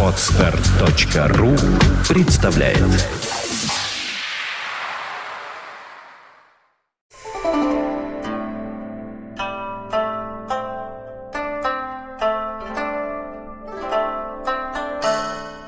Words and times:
Отстар.ру 0.00 1.56
представляет. 2.08 2.78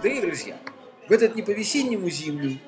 Дорогие 0.00 0.22
друзья, 0.22 0.56
в 1.08 1.10
этот 1.10 1.34
не 1.34 1.42
по-весеннему 1.42 2.08
зимний, 2.08 2.60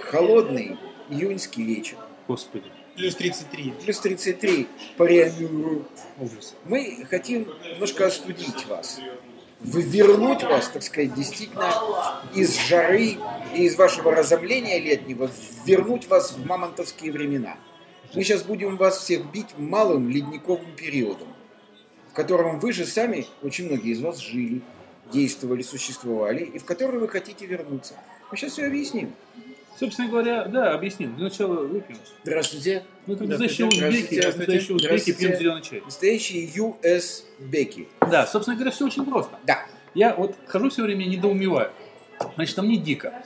холодный 0.00 0.78
июньский 1.10 1.64
вечер, 1.64 1.98
Господи, 2.26 2.72
Плюс 3.00 3.14
33. 3.14 3.74
плюс 3.82 3.98
33 4.00 4.68
по 4.98 5.04
Реамюру, 5.04 5.86
ужас. 6.18 6.54
мы 6.66 7.06
хотим 7.08 7.48
немножко 7.64 8.06
остудить 8.06 8.66
вас, 8.66 9.00
вернуть 9.60 10.42
вас, 10.42 10.68
так 10.68 10.82
сказать, 10.82 11.14
действительно 11.14 11.72
из 12.34 12.58
жары 12.68 13.16
и 13.54 13.64
из 13.64 13.76
вашего 13.76 14.14
разомления 14.14 14.78
летнего, 14.78 15.30
вернуть 15.64 16.08
вас 16.08 16.32
в 16.32 16.44
мамонтовские 16.44 17.10
времена. 17.10 17.56
Мы 18.14 18.22
сейчас 18.22 18.42
будем 18.42 18.76
вас 18.76 18.98
всех 18.98 19.24
бить 19.32 19.56
малым 19.56 20.10
ледниковым 20.10 20.76
периодом, 20.76 21.28
в 22.10 22.12
котором 22.12 22.58
вы 22.60 22.74
же 22.74 22.84
сами, 22.84 23.26
очень 23.42 23.64
многие 23.68 23.92
из 23.92 24.02
вас 24.02 24.18
жили, 24.18 24.60
действовали, 25.10 25.62
существовали, 25.62 26.44
и 26.44 26.58
в 26.58 26.66
который 26.66 27.00
вы 27.00 27.08
хотите 27.08 27.46
вернуться. 27.46 27.94
Мы 28.30 28.36
сейчас 28.36 28.52
все 28.52 28.66
объясним. 28.66 29.14
Собственно 29.78 30.08
говоря, 30.08 30.44
да, 30.44 30.74
объясним. 30.74 31.14
Для 31.16 31.24
начала 31.24 31.54
выпьем. 31.64 31.96
Здравствуйте. 32.22 32.82
Ну, 33.06 33.14
Здравствуйте. 33.14 33.44
настоящие 33.64 33.66
узбеки, 33.88 34.26
настоящие 34.26 34.76
узбеки 34.76 35.12
пьем 35.12 35.36
зеленый 35.38 35.62
чай. 35.62 35.82
Настоящие 35.84 36.46
US 36.56 37.24
Беки. 37.38 37.88
Да, 38.00 38.26
собственно 38.26 38.56
говоря, 38.56 38.70
все 38.72 38.86
очень 38.86 39.04
просто. 39.06 39.38
Да. 39.46 39.58
Я 39.94 40.14
вот 40.14 40.36
хожу 40.46 40.68
все 40.68 40.82
время 40.82 41.04
недоумеваю. 41.06 41.70
Значит, 42.34 42.56
там 42.56 42.68
не 42.68 42.76
дико. 42.76 43.22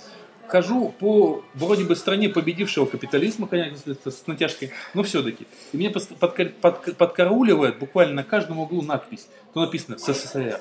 Хожу 0.46 0.90
по 0.90 1.42
вроде 1.54 1.84
бы 1.84 1.96
стране 1.96 2.28
победившего 2.28 2.86
капитализма, 2.86 3.48
конечно, 3.48 3.94
с- 3.94 4.26
натяжкой, 4.26 4.70
но 4.92 5.02
все-таки. 5.02 5.46
И 5.72 5.76
меня 5.76 5.90
подка- 5.90 6.52
подкарауливает 6.94 7.78
буквально 7.78 8.14
на 8.14 8.22
каждом 8.24 8.58
углу 8.60 8.82
надпись. 8.82 9.26
То 9.54 9.60
написано 9.62 9.98
СССР, 9.98 10.60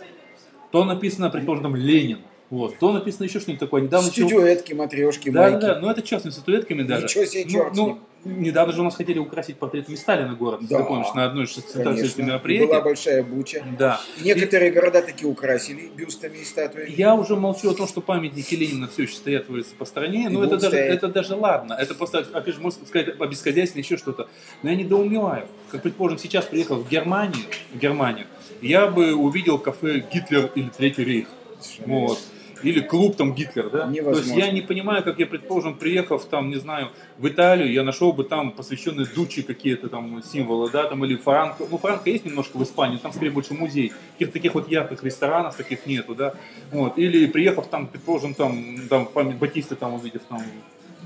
то 0.71 0.85
написано, 0.85 1.29
предположим, 1.29 1.75
Ленин, 1.75 2.19
вот, 2.53 2.77
то 2.77 2.91
написано 2.93 3.23
еще 3.25 3.39
что-нибудь 3.39 3.59
такое. 3.59 3.81
Недавно 3.81 4.11
чего- 4.11 4.27
Студиоэтки, 4.29 4.73
матрешки, 4.73 5.29
Да, 5.31 5.41
майки. 5.41 5.61
да, 5.61 5.73
да, 5.75 5.79
но 5.79 5.89
это 5.89 6.01
черт 6.03 6.23
с 6.23 6.31
статуэтками 6.31 6.83
даже. 6.83 7.05
Ничего 7.05 7.25
себе, 7.25 7.45
Ну, 7.45 7.51
черт 7.51 7.75
ну, 7.75 7.99
ним. 8.25 8.43
недавно 8.43 8.73
же 8.73 8.81
у 8.81 8.83
нас 8.83 8.95
хотели 8.95 9.17
украсить 9.17 9.57
портретами 9.57 9.95
Сталина 9.95 10.35
город, 10.35 10.59
Да, 10.69 10.77
ты 10.77 10.83
помнишь, 10.83 11.11
на 11.15 11.25
одной 11.25 11.45
из 11.45 11.53
центральных 11.53 12.15
мероприятий. 12.17 12.67
Была 12.67 12.81
большая 12.81 13.23
буча. 13.23 13.63
Да. 13.79 13.99
И 14.21 14.25
Некоторые 14.25 14.71
города 14.71 15.01
таки 15.01 15.25
украсили 15.25 15.89
бюстами 15.95 16.37
и 16.37 16.43
статуями. 16.45 16.91
Я 16.95 17.15
уже 17.15 17.35
молчу 17.35 17.71
о 17.71 17.73
том, 17.73 17.87
что 17.87 18.01
памятники 18.01 18.53
Ленина 18.53 18.87
все 18.87 19.03
еще 19.03 19.15
стоят 19.15 19.49
улице 19.49 19.71
по 19.75 19.85
стране, 19.85 20.29
но 20.29 20.43
И 20.43 20.45
это 20.47 20.57
даже, 20.57 20.67
стоять. 20.67 20.93
это 20.95 21.07
даже 21.07 21.35
ладно. 21.35 21.73
Это 21.73 21.95
просто, 21.95 22.19
опять 22.19 22.53
же, 22.53 22.61
можно 22.61 22.85
сказать, 22.85 23.19
обесхозяйственно 23.19 23.81
еще 23.81 23.97
что-то. 23.97 24.27
Но 24.61 24.69
я 24.69 24.75
недоумеваю. 24.75 25.47
Как, 25.71 25.81
предположим, 25.81 26.19
сейчас 26.19 26.45
приехал 26.45 26.75
в 26.75 26.87
Германию, 26.87 27.45
в 27.73 27.79
Германию, 27.79 28.27
я 28.61 28.85
бы 28.85 29.13
увидел 29.15 29.57
кафе 29.57 30.03
Гитлер 30.13 30.51
или 30.53 30.69
Третий 30.69 31.03
Рейх. 31.03 31.27
Вот. 31.85 32.19
Или 32.63 32.79
клуб 32.79 33.15
там 33.15 33.33
Гитлер, 33.33 33.69
да? 33.69 33.79
То 33.79 33.85
есть 33.85 33.99
Невозможно. 33.99 34.39
я 34.39 34.51
не 34.51 34.61
понимаю, 34.61 35.03
как 35.03 35.19
я, 35.19 35.27
предположим, 35.27 35.75
приехав 35.75 36.25
там, 36.25 36.49
не 36.49 36.55
знаю, 36.55 36.89
в 37.17 37.27
Италию, 37.27 37.71
я 37.71 37.83
нашел 37.83 38.13
бы 38.13 38.23
там 38.23 38.51
посвященные 38.51 39.05
Дучи 39.05 39.41
какие-то 39.41 39.89
там 39.89 40.23
символы, 40.23 40.69
да, 40.71 40.85
там, 40.85 41.03
или 41.05 41.15
Франко. 41.15 41.65
Ну, 41.69 41.77
Франко 41.77 42.09
есть 42.09 42.25
немножко 42.25 42.57
в 42.57 42.63
Испании, 42.63 42.97
там 42.97 43.11
скорее 43.11 43.31
больше 43.31 43.53
музей. 43.53 43.91
Каких-то 44.13 44.33
таких 44.33 44.53
вот 44.55 44.69
ярких 44.69 45.03
ресторанов 45.03 45.55
таких 45.55 45.85
нету, 45.85 46.15
да. 46.15 46.33
Вот. 46.71 46.97
Или 46.97 47.25
приехав 47.25 47.67
там, 47.67 47.87
предположим, 47.87 48.33
там, 48.33 48.87
там 48.89 49.05
память 49.05 49.37
Батиста 49.37 49.75
там 49.75 49.93
увидев 49.93 50.21
там 50.29 50.41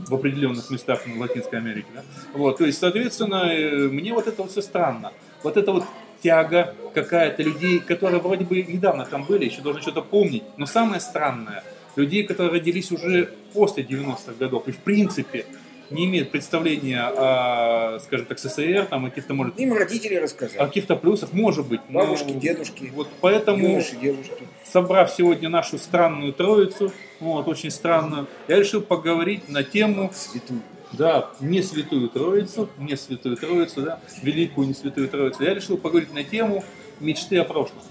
в 0.05 0.13
определенных 0.13 0.69
местах 0.69 1.05
на 1.07 1.19
Латинской 1.19 1.59
Америке, 1.59 1.87
да. 1.93 2.03
Вот, 2.33 2.57
то 2.59 2.65
есть, 2.65 2.77
соответственно, 2.77 3.51
э, 3.51 3.87
мне 3.89 4.13
вот 4.13 4.27
это 4.27 4.43
вот 4.43 4.51
все 4.51 4.61
странно. 4.61 5.11
Вот 5.43 5.57
это 5.57 5.71
вот 5.71 5.85
тяга 6.27 6.75
какая-то 6.93 7.41
людей, 7.41 7.79
которые 7.79 8.19
вроде 8.19 8.43
бы 8.43 8.61
недавно 8.61 9.05
там 9.05 9.23
были, 9.23 9.45
еще 9.45 9.61
должны 9.61 9.81
что-то 9.81 10.01
помнить. 10.01 10.43
Но 10.57 10.65
самое 10.65 10.99
странное, 10.99 11.63
людей, 11.95 12.23
которые 12.23 12.51
родились 12.59 12.91
уже 12.91 13.29
после 13.53 13.83
90-х 13.83 14.33
годов 14.37 14.67
и 14.67 14.71
в 14.71 14.77
принципе 14.79 15.45
не 15.89 16.03
имеют 16.03 16.31
представления 16.31 17.01
о, 17.01 17.99
скажем 18.01 18.25
так, 18.25 18.39
СССР, 18.39 18.87
там, 18.89 19.05
о 19.05 19.09
каких-то, 19.09 19.33
может, 19.33 19.57
Им 19.57 19.71
родители 19.71 20.15
о 20.15 20.21
рассказали. 20.23 20.57
каких-то 20.57 20.97
плюсах, 20.97 21.31
может 21.31 21.65
быть. 21.65 21.79
но 21.87 21.99
Бабушки, 21.99 22.33
дедушки, 22.33 22.91
Вот 22.93 23.07
поэтому 23.21 23.65
юноши, 23.65 23.95
девушки. 23.95 24.43
собрав 24.69 25.09
сегодня 25.09 25.47
нашу 25.47 25.77
странную 25.77 26.33
троицу, 26.33 26.91
вот, 27.21 27.47
очень 27.47 27.71
странную, 27.71 28.27
я 28.49 28.59
решил 28.59 28.81
поговорить 28.81 29.47
на 29.47 29.63
тему, 29.63 30.11
Святую. 30.13 30.61
Да, 30.93 31.31
не 31.39 31.61
святую 31.61 32.09
троицу, 32.09 32.69
не 32.77 32.95
святую 32.95 33.37
троицу, 33.37 33.81
да, 33.81 33.99
великую 34.21 34.67
не 34.67 34.73
святую 34.73 35.09
троицу. 35.09 35.43
Я 35.43 35.53
решил 35.53 35.77
поговорить 35.77 36.13
на 36.13 36.23
тему 36.23 36.63
мечты 36.99 37.37
о 37.37 37.43
прошлом. 37.43 37.81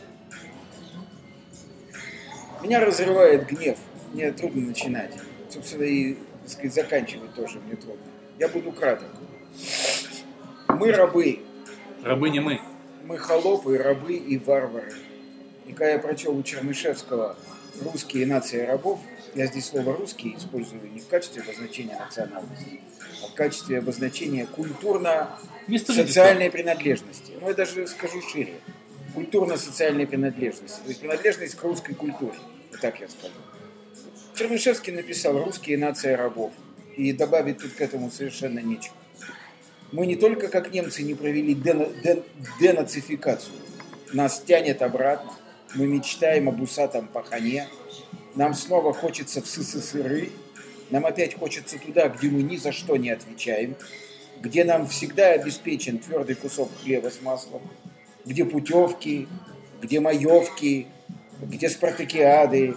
Меня 2.63 2.81
разрывает 2.81 3.47
гнев. 3.47 3.79
Мне 4.13 4.33
трудно 4.33 4.67
начинать. 4.69 5.13
Собственно, 5.51 5.85
и 5.85 6.15
так 6.15 6.51
сказать, 6.51 6.75
заканчивать 6.75 7.35
тоже 7.35 7.61
мне 7.61 7.77
трудно. 7.77 8.07
Я 8.39 8.49
буду 8.49 8.73
краток. 8.73 9.09
Мы 10.69 10.93
рабы. 10.93 11.41
Рабы 12.03 12.31
не 12.31 12.41
мы. 12.41 12.61
Мы 13.05 13.19
холопы, 13.19 13.79
рабы 13.79 14.15
и 14.15 14.39
варвары. 14.39 14.93
И 15.67 15.73
когда 15.73 15.91
я 15.93 15.99
прочел 15.99 16.37
у 16.37 16.43
Чернышевского 16.43 17.37
«Русские 17.83 18.27
нации 18.27 18.65
рабов», 18.65 19.01
я 19.37 19.47
здесь 19.47 19.67
слово 19.67 19.95
«русский» 19.95 20.35
использую 20.37 20.91
не 20.91 21.01
в 21.01 21.09
качестве 21.09 21.43
обозначения 21.43 21.99
национальности, 21.99 22.81
а 23.23 23.29
в 23.29 23.35
качестве 23.35 23.79
обозначения 23.79 24.47
культурно-социальной 24.47 26.51
принадлежности. 26.51 27.33
Ну, 27.41 27.49
я 27.49 27.55
даже 27.55 27.87
скажу 27.87 28.21
шире. 28.23 28.55
Культурно-социальной 29.15 30.07
принадлежности. 30.07 30.81
То 30.81 30.89
есть 30.89 31.01
принадлежность 31.01 31.55
к 31.55 31.63
русской 31.63 31.95
культуре. 31.95 32.37
Вот 32.71 32.81
так 32.81 33.01
я 33.01 33.09
скажу. 33.09 33.35
Чернышевский 34.35 34.93
написал 34.93 35.43
«Русские 35.43 35.79
нации 35.79 36.13
рабов». 36.13 36.53
И 36.97 37.13
добавить 37.13 37.59
тут 37.59 37.73
к 37.73 37.81
этому 37.83 38.11
совершенно 38.11 38.61
нечего. 38.61 38.95
Мы 39.93 40.07
не 40.07 40.17
только 40.17 40.49
как 40.49 40.73
немцы 40.73 41.03
не 41.03 41.15
провели 41.15 41.55
дена- 41.55 41.93
ден- 42.03 42.25
денацификацию, 42.59 43.55
нас 44.15 44.41
тянет 44.41 44.81
обратно, 44.81 45.31
мы 45.75 45.87
мечтаем 45.87 46.49
об 46.49 46.61
усатом 46.61 47.07
пахане, 47.07 47.69
нам 48.37 48.55
снова 48.55 48.93
хочется 48.93 49.43
в 49.43 49.47
СССР, 49.47 50.29
нам 50.91 51.05
опять 51.05 51.35
хочется 51.37 51.79
туда, 51.79 52.09
где 52.09 52.29
мы 52.29 52.43
ни 52.43 52.57
за 52.57 52.71
что 52.73 52.97
не 52.97 53.11
отвечаем, 53.11 53.75
где 54.41 54.65
нам 54.65 54.87
всегда 54.87 55.31
обеспечен 55.31 55.99
твердый 55.99 56.37
кусок 56.37 56.71
хлеба 56.83 57.09
с 57.11 57.21
маслом, 57.23 57.63
где 58.25 58.45
путевки, 58.45 59.27
где 59.83 60.01
маевки, 60.01 60.87
где 61.41 61.69
спартакиады. 61.69 62.77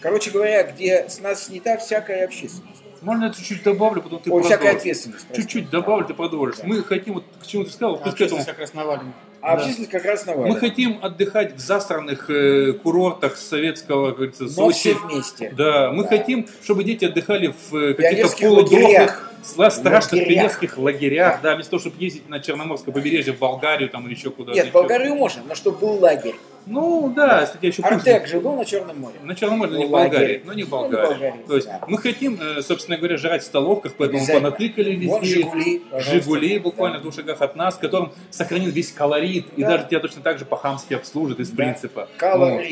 Короче 0.00 0.30
говоря, 0.30 0.62
где 0.62 1.08
с 1.08 1.20
нас 1.20 1.44
снята 1.46 1.76
всякая 1.76 2.24
общественность. 2.24 2.82
Можно 3.02 3.26
я 3.26 3.30
чуть-чуть 3.32 3.62
добавлю, 3.62 4.02
потом 4.02 4.20
ты 4.22 4.30
Ой, 4.30 4.42
всякая 4.42 4.58
продолжишь. 4.58 4.80
ответственность. 4.80 5.26
Чуть-чуть 5.34 5.70
добавлю, 5.70 6.06
ты 6.06 6.14
продолжишь. 6.14 6.56
Мы 6.62 6.82
хотим, 6.82 7.14
вот 7.14 7.24
к 7.42 7.46
чему 7.46 7.64
ты 7.64 7.70
сказал, 7.70 8.00
А 8.04 8.12
к 8.12 8.20
этому. 8.20 8.44
как 8.44 8.58
раз 8.58 8.74
навалена. 8.74 9.12
А 9.42 9.56
Да. 9.56 9.62
общественность 9.62 9.90
как 9.90 10.04
раз 10.04 10.26
Мы 10.26 10.34
навалена. 10.34 10.58
хотим 10.60 10.98
отдыхать 11.00 11.54
в 11.56 11.58
засранных 11.60 12.28
э, 12.28 12.72
курортах 12.74 13.36
советского, 13.36 14.08
как 14.08 14.16
говорится, 14.16 14.44
Но 14.44 14.68
все 14.70 14.92
Сочи. 14.94 14.98
вместе. 15.04 15.54
Да, 15.56 15.90
мы 15.92 16.02
Да. 16.02 16.10
хотим, 16.10 16.46
чтобы 16.62 16.84
дети 16.84 17.06
отдыхали 17.06 17.54
в 17.70 17.74
э, 17.74 17.94
каких-то 17.94 18.36
полудохлых, 18.36 19.29
страшных 19.42 20.12
Лагерях. 20.12 20.28
пионерских 20.28 20.78
лагерях, 20.78 21.40
да. 21.42 21.54
вместо 21.54 21.70
того, 21.72 21.80
чтобы 21.80 21.96
ездить 21.98 22.28
на 22.28 22.40
Черноморское 22.40 22.92
побережье 22.94 23.32
в 23.32 23.38
Болгарию 23.38 23.88
там 23.88 24.06
или 24.06 24.14
еще 24.14 24.30
куда-то. 24.30 24.56
Нет, 24.56 24.68
в 24.68 24.72
Болгарию 24.72 25.14
можно, 25.14 25.42
но 25.48 25.54
чтобы 25.54 25.78
был 25.78 25.98
лагерь. 25.98 26.34
Ну 26.66 27.10
да, 27.16 27.44
кстати, 27.46 27.62
я 27.64 27.68
еще 27.70 27.82
Артек 27.82 28.26
же 28.26 28.38
был 28.38 28.54
на 28.54 28.66
Черном 28.66 29.00
море. 29.00 29.14
На 29.24 29.34
Черном 29.34 29.58
море, 29.60 29.70
но 29.72 29.78
не 29.78 29.84
в 29.86 29.88
Ну. 29.88 29.92
Болгарии. 29.92 30.42
Но 30.44 30.52
не 30.52 30.62
в 30.64 30.70
Ну, 30.70 30.82
не 30.82 30.88
в 30.88 30.90
Болгарии. 30.90 31.08
Болгарии, 31.08 31.42
То 31.48 31.56
есть 31.56 31.68
да. 31.68 31.80
мы 31.88 31.96
хотим, 31.98 32.38
э, 32.40 32.60
собственно 32.62 32.98
говоря, 32.98 33.16
жрать 33.16 33.42
в 33.42 33.46
столовках, 33.46 33.94
поэтому 33.96 34.26
понатыкали 34.26 35.06
Вон 35.06 35.22
везде. 35.22 35.36
Жигули, 35.36 35.78
пожалуйста. 35.90 36.12
Жигули 36.12 36.58
буквально 36.58 36.96
Да. 36.96 37.00
в 37.00 37.02
двух 37.02 37.14
шагах 37.14 37.40
от 37.40 37.56
нас, 37.56 37.76
которым 37.76 38.12
сохранил 38.30 38.70
весь 38.70 38.92
колорит, 38.92 39.46
и 39.56 39.62
Да. 39.62 39.68
даже 39.70 39.86
тебя 39.88 40.00
точно 40.00 40.20
так 40.22 40.38
же 40.38 40.44
по-хамски 40.44 40.92
обслужат 40.94 41.40
из 41.40 41.48
Да. 41.48 41.56
принципа. 41.56 42.08
Вот. 42.20 42.62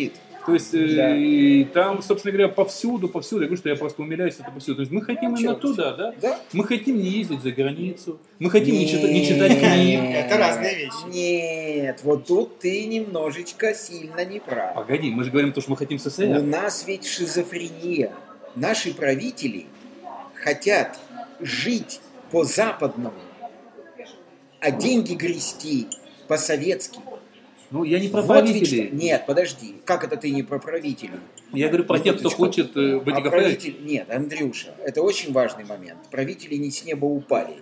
То 0.48 0.54
есть, 0.54 0.72
э, 0.74 0.96
Да. 0.96 1.14
и 1.16 1.64
там, 1.64 2.00
собственно 2.02 2.32
говоря, 2.32 2.48
повсюду, 2.48 3.08
повсюду, 3.08 3.42
я 3.42 3.48
говорю, 3.48 3.58
что 3.60 3.68
я 3.68 3.76
просто 3.76 4.00
умиляюсь, 4.00 4.36
это 4.40 4.50
повсюду. 4.50 4.76
То 4.76 4.80
есть 4.80 4.92
мы 4.92 5.02
хотим 5.02 5.30
именно 5.36 5.40
Черт. 5.52 5.60
туда, 5.60 5.92
да? 5.92 6.14
Да? 6.22 6.40
Мы 6.54 6.64
хотим 6.64 6.96
не 6.98 7.08
ездить 7.08 7.42
за 7.42 7.50
границу, 7.52 8.18
мы 8.38 8.50
хотим 8.50 8.74
не, 8.74 8.88
читать, 8.88 9.10
не 9.10 9.26
читать 9.26 9.58
книг. 9.58 10.00
Это 10.14 10.38
разные 10.38 10.74
вещи. 10.74 11.06
Нет, 11.12 12.00
вот 12.02 12.26
тут 12.26 12.58
ты 12.60 12.86
немножечко 12.86 13.74
сильно 13.74 14.24
не 14.24 14.40
прав. 14.40 14.74
Погоди, 14.74 15.10
мы 15.10 15.24
же 15.24 15.30
говорим 15.30 15.52
то, 15.52 15.60
что 15.60 15.70
мы 15.70 15.76
хотим 15.76 15.96
У 15.96 16.00
СССР. 16.00 16.40
нас 16.42 16.84
ведь 16.86 17.06
шизофрения. 17.06 18.10
Наши 18.56 18.94
правители 18.94 19.66
хотят 20.34 20.98
жить 21.40 22.00
по-западному, 22.30 23.12
а 24.60 24.70
деньги 24.70 25.12
грести 25.14 25.88
по-советски. 26.26 27.00
Ну, 27.70 27.84
я 27.84 27.98
не 28.00 28.08
про 28.08 28.22
Вот 28.22 28.42
ведь 28.44 28.52
правителей. 28.54 28.86
что- 28.88 28.96
Нет, 28.96 29.24
подожди. 29.26 29.74
Как 29.84 30.02
это 30.04 30.16
ты 30.16 30.30
не 30.30 30.42
про 30.42 30.58
правителей? 30.58 31.20
Я 31.52 31.68
говорю 31.68 31.84
про 31.84 31.98
тех, 31.98 32.18
кто 32.18 32.30
хочет 32.30 32.74
э, 32.76 32.80
А 32.80 33.02
этих 33.02 33.08
аферах. 33.12 33.30
правитель... 33.30 33.76
Нет, 33.82 34.10
Андрюша, 34.10 34.74
это 34.84 35.02
очень 35.02 35.32
важный 35.32 35.64
момент. 35.64 35.98
Правители 36.10 36.54
не 36.54 36.70
с 36.70 36.84
неба 36.84 37.04
упали. 37.04 37.54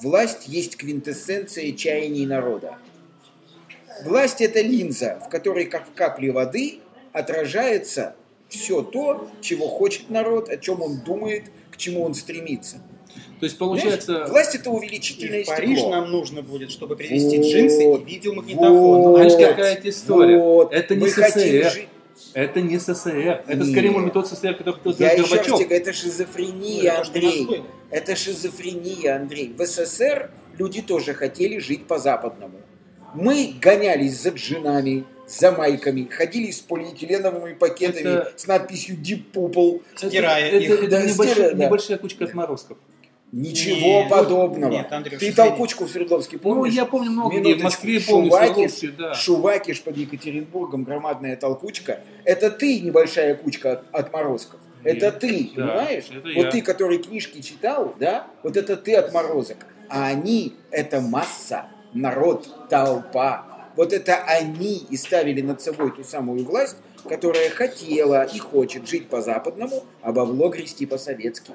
Власть 0.00 0.46
есть 0.46 0.76
квинтэссенция 0.76 1.72
чаяний 1.72 2.24
народа. 2.24 2.78
Власть– 4.04 4.40
это 4.42 4.60
линза, 4.60 5.20
в 5.26 5.28
которой, 5.28 5.64
как 5.66 5.88
в 5.88 5.92
капле 5.92 6.30
воды, 6.30 6.78
отражается 7.12 8.14
все 8.48 8.82
то, 8.82 9.28
чего 9.40 9.66
хочет 9.66 10.08
народ, 10.08 10.48
о 10.48 10.56
чем 10.56 10.82
он 10.82 11.00
думает, 11.00 11.50
к 11.72 11.76
чему 11.76 12.04
он 12.04 12.14
стремится. 12.14 12.76
То 13.40 13.44
есть 13.46 13.58
получается... 13.58 14.26
Власть– 14.28 14.54
это 14.56 14.70
И 14.70 14.72
увеличительное 14.72 15.44
в 15.44 15.46
Париж 15.46 15.78
стекло. 15.78 15.90
нам 15.90 16.10
нужно 16.10 16.42
будет, 16.42 16.70
чтобы 16.70 16.96
привезти 16.96 17.38
Вот. 17.38 17.46
джинсы 17.46 17.84
и 17.94 18.04
видеомагнитофон. 18.04 19.00
Вот. 19.02 19.16
Знаешь, 19.16 19.48
какая-то 19.50 19.88
история. 19.88 20.38
Вот. 20.38 20.72
Это 20.72 20.96
не 20.96 21.08
СССР. 21.08 21.70
жить- 21.70 21.88
Это 22.34 22.60
не 22.60 22.78
СССР. 22.78 23.42
Это 23.46 23.56
Нет. 23.58 23.70
скорее, 23.72 23.90
может 23.90 24.04
быть, 24.06 24.14
тот 24.14 24.28
СССР, 24.28 24.54
который 24.54 24.74
хотел 24.74 24.92
Я 24.98 25.12
сделать 25.14 25.30
Горбачев. 25.30 25.44
тебе 25.44 25.64
говорю, 25.66 25.76
это 25.82 25.86
Ну, 25.90 25.94
шизофрения, 25.94 26.82
это 26.92 27.04
что 27.04 27.12
Андрей. 27.16 27.62
Это 27.90 28.16
шизофрения, 28.16 29.16
Андрей. 29.16 29.54
В 29.56 29.64
СССР 29.66 30.30
люди 30.58 30.82
тоже 30.82 31.14
хотели 31.14 31.58
жить 31.58 31.86
по-западному. 31.86 32.60
Мы 33.14 33.54
гонялись 33.60 34.20
за 34.20 34.30
джинами, 34.30 35.04
за 35.26 35.52
майками, 35.52 36.08
ходили 36.10 36.50
с 36.50 36.60
полиэтиленовыми 36.60 37.54
пакетами 37.54 38.00
Это- 38.00 38.32
с 38.36 38.46
надписью 38.46 38.96
Deep 38.96 39.22
Purple. 39.32 39.80
Это- 39.96 40.08
Стирая 40.08 40.48
это, 40.48 40.56
их. 40.56 40.70
это 40.70 40.88
Да, 40.88 41.02
небольшая, 41.02 41.34
стирая, 41.34 41.54
да. 41.54 41.64
небольшая 41.66 41.98
кучка 41.98 42.24
отморозков. 42.24 42.76
Ничего 43.30 43.76
Нет. 44.00 44.08
подобного. 44.08 44.70
Нет, 44.70 44.90
Андрюш, 44.90 45.20
Ты 45.20 45.32
толкучку 45.32 45.84
в 45.84 45.90
Свердловске 45.90 46.36
Ну, 46.42 46.54
помнишь? 46.54 46.72
я 46.74 46.86
помню 46.86 47.10
много 47.10 47.30
где. 47.30 47.40
В 47.40 47.42
Минуточку. 47.58 47.64
Москве 47.64 48.00
помню, 48.00 48.30
Шувакиш, 48.30 48.90
да. 48.96 49.14
Шувакиш 49.14 49.82
под 49.82 49.96
Екатеринбургом, 49.98 50.84
громадная 50.84 51.36
толкучка. 51.36 52.00
Это 52.24 52.50
ты, 52.50 52.80
небольшая 52.80 53.34
кучка 53.34 53.72
от- 53.72 53.84
отморозков. 53.94 54.60
Это 54.82 55.06
Нет. 55.06 55.18
ты, 55.18 55.50
Да, 55.56 55.62
понимаешь? 55.66 56.04
это 56.10 56.20
вот 56.36 56.44
я. 56.46 56.50
ты, 56.50 56.62
который 56.62 56.98
книжки 56.98 57.42
читал, 57.42 57.94
да, 58.00 58.26
вот 58.42 58.56
это 58.56 58.76
ты 58.76 58.94
отморозок. 58.94 59.58
А 59.90 60.06
они– 60.06 60.54
это 60.70 61.00
масса, 61.02 61.66
народ, 61.92 62.48
толпа. 62.70 63.44
Вот 63.76 63.92
это 63.92 64.16
они 64.24 64.86
и 64.88 64.96
ставили 64.96 65.42
над 65.42 65.60
собой 65.60 65.90
ту 65.94 66.02
самую 66.02 66.44
власть, 66.44 66.76
которая 67.08 67.50
хотела 67.50 68.24
и 68.24 68.38
хочет 68.38 68.88
жить 68.88 69.08
по-западному, 69.08 69.84
а 70.02 70.12
бабло 70.12 70.48
грести 70.48 70.86
по-советски. 70.86 71.52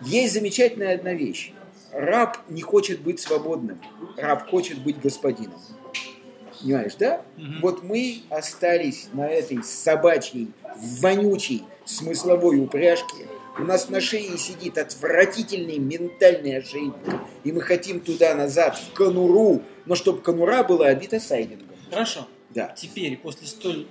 Есть 0.00 0.34
замечательная 0.34 0.94
одна 0.94 1.14
вещь. 1.14 1.52
Раб 1.92 2.38
не 2.48 2.62
хочет 2.62 3.00
быть 3.00 3.20
свободным. 3.20 3.80
Раб 4.16 4.48
хочет 4.50 4.78
быть 4.78 5.00
господином. 5.00 5.60
Понимаешь, 6.60 6.94
да? 6.98 7.22
Мгм. 7.36 7.60
Вот 7.60 7.82
мы 7.82 8.22
остались 8.30 9.08
на 9.12 9.28
этой 9.28 9.62
собачьей, 9.62 10.50
вонючей, 11.00 11.64
смысловой 11.84 12.58
упряжке. 12.58 13.28
У 13.58 13.62
нас 13.62 13.88
на 13.88 14.00
шее 14.00 14.36
сидит 14.38 14.78
отвратительный 14.78 15.78
ментальный 15.78 16.58
ошейник. 16.58 16.94
И 17.44 17.52
мы 17.52 17.60
хотим 17.60 18.00
туда-назад, 18.00 18.76
в 18.78 18.94
конуру. 18.94 19.62
Но 19.86 19.94
чтобы 19.94 20.20
конура 20.20 20.64
была 20.64 20.86
обита 20.86 21.20
сайдингом. 21.20 21.68
Хорошо. 21.90 22.26
Да, 22.50 22.74
Теперь, 22.76 23.16
после 23.16 23.46
столь 23.46 23.86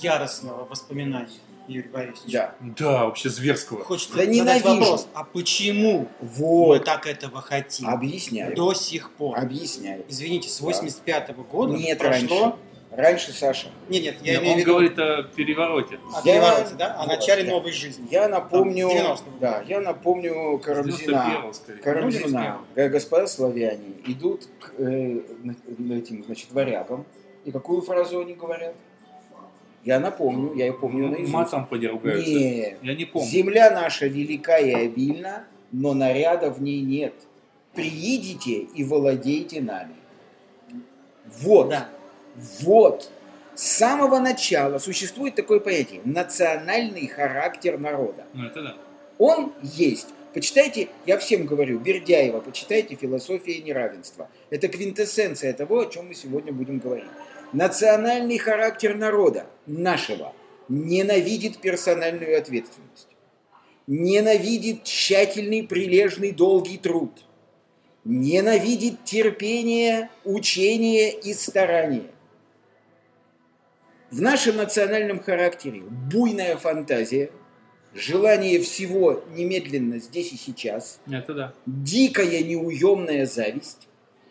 яростного 0.00 0.64
воспоминания, 0.64 1.28
Юрий 1.66 1.88
Борисович, 1.88 2.32
да. 2.32 2.54
Да, 2.60 3.04
вообще 3.06 3.28
зверского. 3.30 3.84
хочется 3.84 4.12
Да 4.16 4.20
задать 4.20 4.34
ненавижу. 4.34 4.68
вопрос, 4.80 5.08
а 5.14 5.24
почему 5.24 6.08
мы 6.20 6.28
Вот. 6.28 6.84
так 6.84 7.06
этого 7.06 7.40
хотим 7.40 7.88
Объясняю. 7.88 8.54
до 8.54 8.74
сих 8.74 9.10
пор? 9.12 9.38
Объясняю. 9.38 10.04
Извините, 10.08 10.48
с 10.48 10.60
85 10.60 11.30
года 11.50 11.72
Нет, 11.74 11.98
прошло... 11.98 12.40
раньше. 12.40 12.56
Раньше, 12.96 13.32
Саша. 13.32 13.68
Нет, 13.88 14.02
нет, 14.04 14.16
я 14.22 14.34
Нет, 14.34 14.42
имею 14.42 14.50
в 14.50 14.52
он 14.54 14.58
виду 14.60 14.70
говорит 14.72 14.98
о 15.00 15.22
перевороте. 15.24 15.98
о 16.14 16.18
Я- 16.24 16.34
перевороте, 16.34 16.74
да? 16.78 16.94
О 16.94 16.98
Вот, 16.98 17.08
начале 17.08 17.42
да. 17.42 17.50
новой 17.50 17.72
жизни. 17.72 18.06
Я 18.08 18.28
напомню, 18.28 18.88
Там, 18.88 19.16
с 19.16 19.20
90-го. 19.20 19.38
да, 19.40 19.62
я 19.66 19.80
напомню 19.80 20.58
Карамзина. 20.58 21.10
91-го 21.10 21.52
скорее. 21.54 21.78
Карамзина, 21.82 22.58
г- 22.76 22.88
господа 22.90 23.26
славяне, 23.26 23.94
идут 24.06 24.46
к 24.60 24.74
э, 24.78 25.20
на- 25.42 25.94
этим, 25.94 26.22
значит, 26.24 26.52
варягам. 26.52 27.04
И 27.44 27.50
какую 27.50 27.82
фразу 27.82 28.20
они 28.20 28.34
говорят? 28.34 28.74
Я 29.84 30.00
напомню, 30.00 30.54
я 30.54 30.66
ее 30.66 30.72
помню 30.72 31.08
наизусть. 31.08 31.32
Матом 31.32 31.66
подергаются. 31.66 32.30
Нет. 32.30 32.78
Я 32.82 32.94
не 32.94 33.04
помню. 33.04 33.28
Земля 33.28 33.70
наша 33.70 34.06
велика 34.06 34.58
и 34.58 34.72
обильна, 34.72 35.44
но 35.72 35.92
наряда 35.92 36.50
в 36.50 36.62
ней 36.62 36.80
нет. 36.80 37.12
Приидите 37.74 38.60
и 38.60 38.84
владейте 38.84 39.60
нами. 39.60 39.94
Вот. 41.42 41.68
Да. 41.68 41.88
Вот. 42.62 43.10
С 43.54 43.62
самого 43.62 44.18
начала 44.18 44.78
существует 44.78 45.34
такое 45.34 45.60
понятие– 45.60 46.00
национальный 46.04 47.06
характер 47.06 47.78
народа. 47.78 48.24
Ну, 48.32 48.46
это 48.46 48.62
да. 48.62 48.76
Он 49.18 49.52
есть. 49.62 50.08
Почитайте, 50.32 50.88
я 51.06 51.18
всем 51.18 51.46
говорю, 51.46 51.78
Бердяева, 51.78 52.40
почитайте 52.40 52.96
«Философия 52.96 53.62
неравенства». 53.62 54.28
Это 54.50 54.66
квинтэссенция 54.66 55.52
того, 55.52 55.80
о 55.80 55.86
чем 55.86 56.08
мы 56.08 56.14
сегодня 56.14 56.52
будем 56.52 56.80
говорить. 56.80 57.06
Национальный 57.54 58.36
характер 58.36 58.96
народа, 58.96 59.46
нашего, 59.66 60.34
ненавидит 60.68 61.58
персональную 61.58 62.36
ответственность. 62.36 63.06
Ненавидит 63.86 64.82
тщательный, 64.82 65.62
прилежный, 65.62 66.32
долгий 66.32 66.78
труд. 66.78 67.12
Ненавидит 68.04 69.04
терпение, 69.04 70.10
учение 70.24 71.12
и 71.12 71.32
старание. 71.32 72.10
В 74.10 74.20
нашем 74.20 74.56
национальном 74.56 75.22
характере 75.22 75.82
буйная 75.82 76.56
фантазия, 76.56 77.30
желание 77.94 78.60
всего 78.60 79.22
немедленно 79.30 80.00
здесь 80.00 80.32
и 80.32 80.36
сейчас, 80.36 80.98
Это 81.08 81.34
да. 81.34 81.54
дикая 81.66 82.42
неуемная 82.42 83.26
зависть 83.26 83.86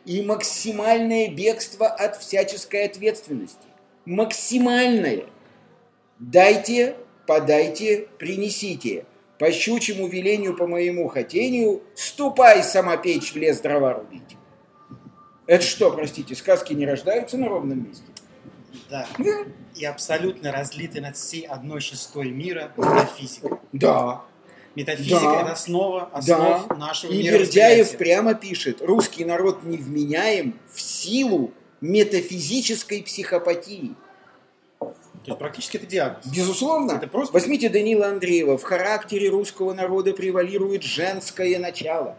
и 0.06 0.22
максимальное 0.22 1.30
бегство 1.30 1.88
от 1.88 2.18
всяческой 2.18 2.86
ответственности. 2.86 3.68
Максимальное. 4.06 5.26
Дайте, 6.20 6.96
подайте, 7.26 8.08
принесите. 8.18 9.06
По 9.40 9.52
щучьему 9.52 10.08
велению, 10.08 10.56
по 10.56 10.68
моему 10.68 11.08
хотению, 11.08 11.84
ступай, 11.96 12.64
самопечь, 12.64 13.34
в 13.34 13.36
лес 13.36 13.60
дрова 13.60 13.94
рубить. 13.94 14.38
Это 15.48 15.64
что, 15.64 15.92
простите, 15.92 16.36
сказки 16.36 16.74
не 16.74 16.86
рождаются 16.86 17.38
на 17.38 17.50
ровном 17.50 17.88
месте? 17.88 18.06
Да. 18.90 19.08
Да. 19.18 19.46
И 19.76 19.86
абсолютно 19.86 20.52
разлиты 20.52 21.02
над 21.02 21.18
всей 21.18 21.42
одной 21.42 21.82
шестой 21.82 22.30
мира 22.30 22.72
метафизика. 22.78 23.60
Да. 23.72 24.24
Метафизика 24.76 25.20
Да. 25.22 25.42
это 25.42 25.52
основа 25.52 26.10
основ 26.14 26.68
Да. 26.68 26.76
нашего 26.76 27.12
И. 27.12 27.22
Бердяев 27.24 27.96
прямо 27.98 28.34
пишет, 28.34 28.82
русский 28.82 29.24
народ 29.24 29.64
невменяем 29.64 30.60
в 30.74 30.82
силу 30.82 31.52
метафизической 31.82 33.04
психопатии. 33.04 33.92
То 34.80 34.96
есть 35.28 35.40
практически 35.40 35.78
это 35.78 35.86
диагноз. 35.86 36.26
Безусловно. 36.26 36.94
Это 36.94 37.08
просто- 37.08 37.34
Возьмите 37.34 37.70
Данила 37.70 38.08
Андреева. 38.08 38.58
В 38.58 38.64
характере 38.64 39.30
русского 39.30 39.74
народа 39.74 40.14
превалирует 40.14 40.84
женское 40.84 41.58
начало. 41.60 42.18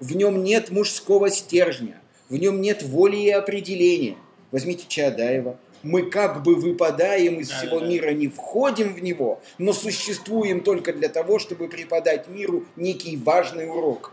В 0.00 0.14
нем 0.16 0.42
нет 0.42 0.70
мужского 0.70 1.30
стержня. 1.30 2.00
В 2.28 2.34
нем 2.36 2.60
нет 2.60 2.82
воли 2.82 3.16
и 3.16 3.30
определения. 3.30 4.16
Возьмите 4.50 4.84
Чаадаева. 4.88 5.56
Мы 5.82 6.02
как 6.10 6.42
бы 6.42 6.54
выпадаем 6.54 7.40
из 7.40 7.48
Да, 7.48 7.56
всего 7.58 7.80
да, 7.80 7.86
да. 7.86 7.90
мира, 7.92 8.10
не 8.10 8.28
входим 8.28 8.94
в 8.94 9.02
него, 9.02 9.40
но 9.58 9.72
существуем 9.72 10.60
только 10.60 10.92
для 10.92 11.08
того, 11.08 11.38
чтобы 11.38 11.68
преподать 11.68 12.28
миру 12.28 12.64
некий 12.76 13.16
важный 13.16 13.68
урок. 13.68 14.12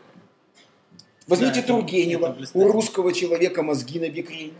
Возьмите 1.27 1.55
Да, 1.55 1.59
это- 1.59 1.67
Тургенева. 1.67 2.37
это. 2.41 2.49
У 2.57 2.71
русского 2.71 3.13
человека 3.13 3.61
мозги 3.61 3.99
на 3.99 4.09
бекрень. 4.09 4.53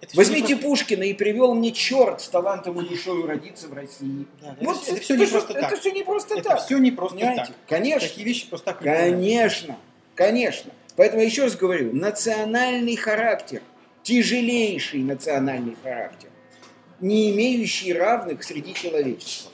Это 0.00 0.14
Возьмите 0.18 0.48
просто- 0.56 0.68
Пушкина 0.68 1.04
и 1.04 1.14
привел 1.14 1.54
мне 1.54 1.72
черт 1.72 2.20
с 2.20 2.28
талантом 2.28 2.78
и 2.80 2.86
душою 2.86 3.26
родиться 3.26 3.68
в 3.68 3.72
России. 3.72 4.26
Да, 4.42 4.54
да, 4.60 4.66
Вот 4.66 4.86
это, 4.86 5.00
все 5.00 5.16
не 5.16 5.24
просто 5.26 5.52
это 5.54 5.60
так. 5.62 5.78
все 5.80 5.90
не 5.92 6.02
просто 6.02 6.34
Это 6.34 6.48
так. 6.50 6.60
все 6.62 6.76
не 6.78 6.90
просто 6.90 7.16
Понимаете? 7.16 7.44
так. 7.46 7.56
Конечно. 7.66 8.08
Такие 8.08 8.26
вещи 8.26 8.48
просто 8.50 8.66
так. 8.66 8.78
Конечно, 8.82 9.78
конечно. 10.14 10.72
Поэтому 10.96 11.22
я 11.22 11.26
еще 11.26 11.44
раз 11.44 11.56
говорю, 11.56 11.94
национальный 11.96 12.96
характер, 12.96 13.62
тяжелейший 14.04 15.02
национальный 15.02 15.76
характер, 15.82 16.28
не 17.00 17.32
имеющий 17.32 17.92
равных 17.92 18.44
среди 18.44 18.74
человечества. 18.74 19.50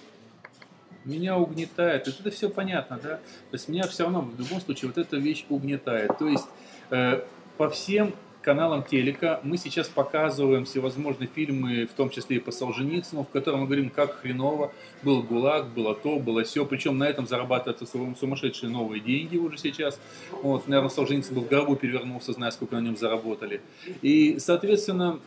Меня 1.07 1.39
угнетает. 1.39 2.09
Это, 2.09 2.21
это 2.21 2.31
все 2.31 2.51
понятно, 2.51 3.01
да? 3.03 3.17
То 3.17 3.55
есть 3.55 3.69
меня 3.69 3.87
все 3.87 4.03
равно 4.03 4.21
в 4.21 4.39
любом 4.39 4.61
случае 4.61 4.89
вот 4.89 4.99
эта 4.99 5.17
вещь 5.17 5.47
угнетает. 5.49 6.19
То 6.19 6.29
есть 6.29 6.47
э, 6.91 7.23
по 7.57 7.71
всем 7.71 8.15
каналам 8.43 8.83
телека 8.83 9.41
мы 9.43 9.57
сейчас 9.59 9.89
показываем 9.89 10.65
всевозможные 10.65 11.29
фильмы, 11.29 11.87
в 11.87 11.93
том 11.95 12.11
числе 12.11 12.37
и 12.37 12.39
по 12.41 12.51
Солженицыну, 12.51 13.25
в 13.25 13.29
котором 13.29 13.61
мы 13.61 13.67
говорим, 13.67 13.91
как 13.91 14.17
хреново 14.21 14.73
был 15.03 15.23
ГУЛАГ, 15.23 15.69
было 15.69 15.95
то, 15.95 16.19
было 16.19 16.43
все. 16.45 16.65
Причем 16.65 16.99
на 16.99 17.05
этом 17.05 17.27
зарабатываются 17.27 17.87
сум- 17.87 18.17
сумасшедшие 18.17 18.71
новые 18.71 19.01
деньги 19.01 19.37
уже 19.37 19.59
сейчас. 19.59 19.99
Вот, 20.43 20.69
наверное, 20.69 20.91
Солженицын 20.91 21.35
был 21.35 21.43
в 21.43 21.49
гробу 21.49 21.77
перевернулся, 21.77 22.33
зная, 22.33 22.51
сколько 22.51 22.77
на 22.77 22.81
нем 22.81 22.97
заработали. 22.97 23.61
И, 24.03 24.39
соответственно, 24.39 25.21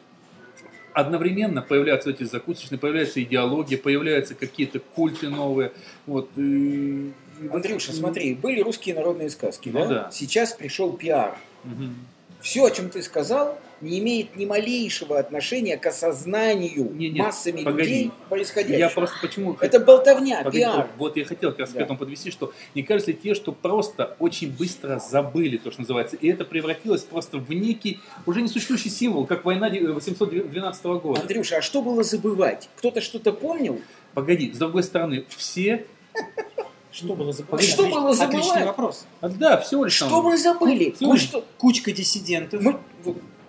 одновременно 0.94 1.62
появляются 1.62 2.10
эти 2.12 2.24
закусочные, 2.24 2.78
появляется 2.80 3.22
идеология, 3.22 3.78
появляются 3.78 4.36
какие-то 4.36 4.80
культы 4.80 5.30
новые. 5.30 5.72
Вот, 6.06 6.30
Андрюша, 7.52 7.94
смотри, 7.94 8.36
были 8.36 8.62
русские 8.62 8.96
народные 8.96 9.30
сказки, 9.30 9.70
Ну 9.70 9.80
да? 9.82 9.88
да. 9.88 10.12
Сейчас 10.12 10.54
пришел 10.54 10.94
пиар. 10.94 11.38
Мгм. 11.64 11.96
Все, 12.44 12.66
о 12.66 12.72
чем 12.72 12.90
ты 12.90 13.02
сказал, 13.02 13.58
не 13.80 14.00
имеет 14.00 14.36
ни 14.36 14.46
малейшего 14.46 15.18
отношения 15.18 15.78
к 15.78 15.86
осознанию 15.86 16.92
Не, 16.94 17.08
нет, 17.10 17.26
массами 17.26 17.64
погоди. 17.64 17.82
людей 17.90 18.12
происходящего. 18.28 18.78
Я 18.80 18.90
просто 18.90 19.16
почему... 19.22 19.58
Это 19.62 19.80
болтовня, 19.80 20.40
Погоди, 20.40 20.58
пиар. 20.58 20.90
Вот 20.98 21.16
я 21.16 21.24
хотел 21.24 21.52
как 21.52 21.60
раз 21.60 21.72
Да. 21.72 21.80
к 21.80 21.82
этому 21.84 21.98
подвести, 22.00 22.32
что 22.32 22.52
не 22.76 22.84
кажется 22.84 23.12
ли 23.12 23.18
тебе, 23.18 23.34
что 23.34 23.54
просто 23.54 24.18
очень 24.20 24.52
быстро 24.52 25.00
забыли 25.00 25.56
то, 25.56 25.72
что 25.72 25.80
называется, 25.82 26.18
и 26.18 26.28
это 26.30 26.44
превратилось 26.44 27.04
просто 27.04 27.38
в 27.38 27.50
некий 27.50 28.02
уже 28.26 28.42
несуществующий 28.42 28.90
символ, 28.92 29.26
как 29.26 29.46
война 29.46 29.70
812 29.70 30.84
года. 30.84 31.22
Андрюша, 31.22 31.58
а 31.58 31.62
что 31.62 31.82
было 31.82 32.04
забывать? 32.04 32.68
Кто-то 32.76 33.00
что-то 33.00 33.32
помнил? 33.32 33.82
Погоди, 34.14 34.52
с 34.52 34.58
другой 34.58 34.84
стороны, 34.84 35.24
все... 35.30 35.86
Что 36.94 37.16
было 37.16 37.34
забывать? 37.34 37.64
Что 37.66 37.88
было 37.88 38.14
забывать? 38.14 38.46
Отличный 38.46 38.66
вопрос. 38.68 39.06
А, 39.20 39.28
да, 39.30 39.58
всего 39.58 39.86
лишь 39.86 39.94
Что 39.94 40.10
там- 40.10 40.24
мы 40.26 40.38
забыли? 40.38 40.92
Всё 40.92 41.08
Мы 41.08 41.18
что? 41.18 41.44
Кучка 41.58 41.92
диссидентов. 41.92 42.62
Мы 42.62 42.80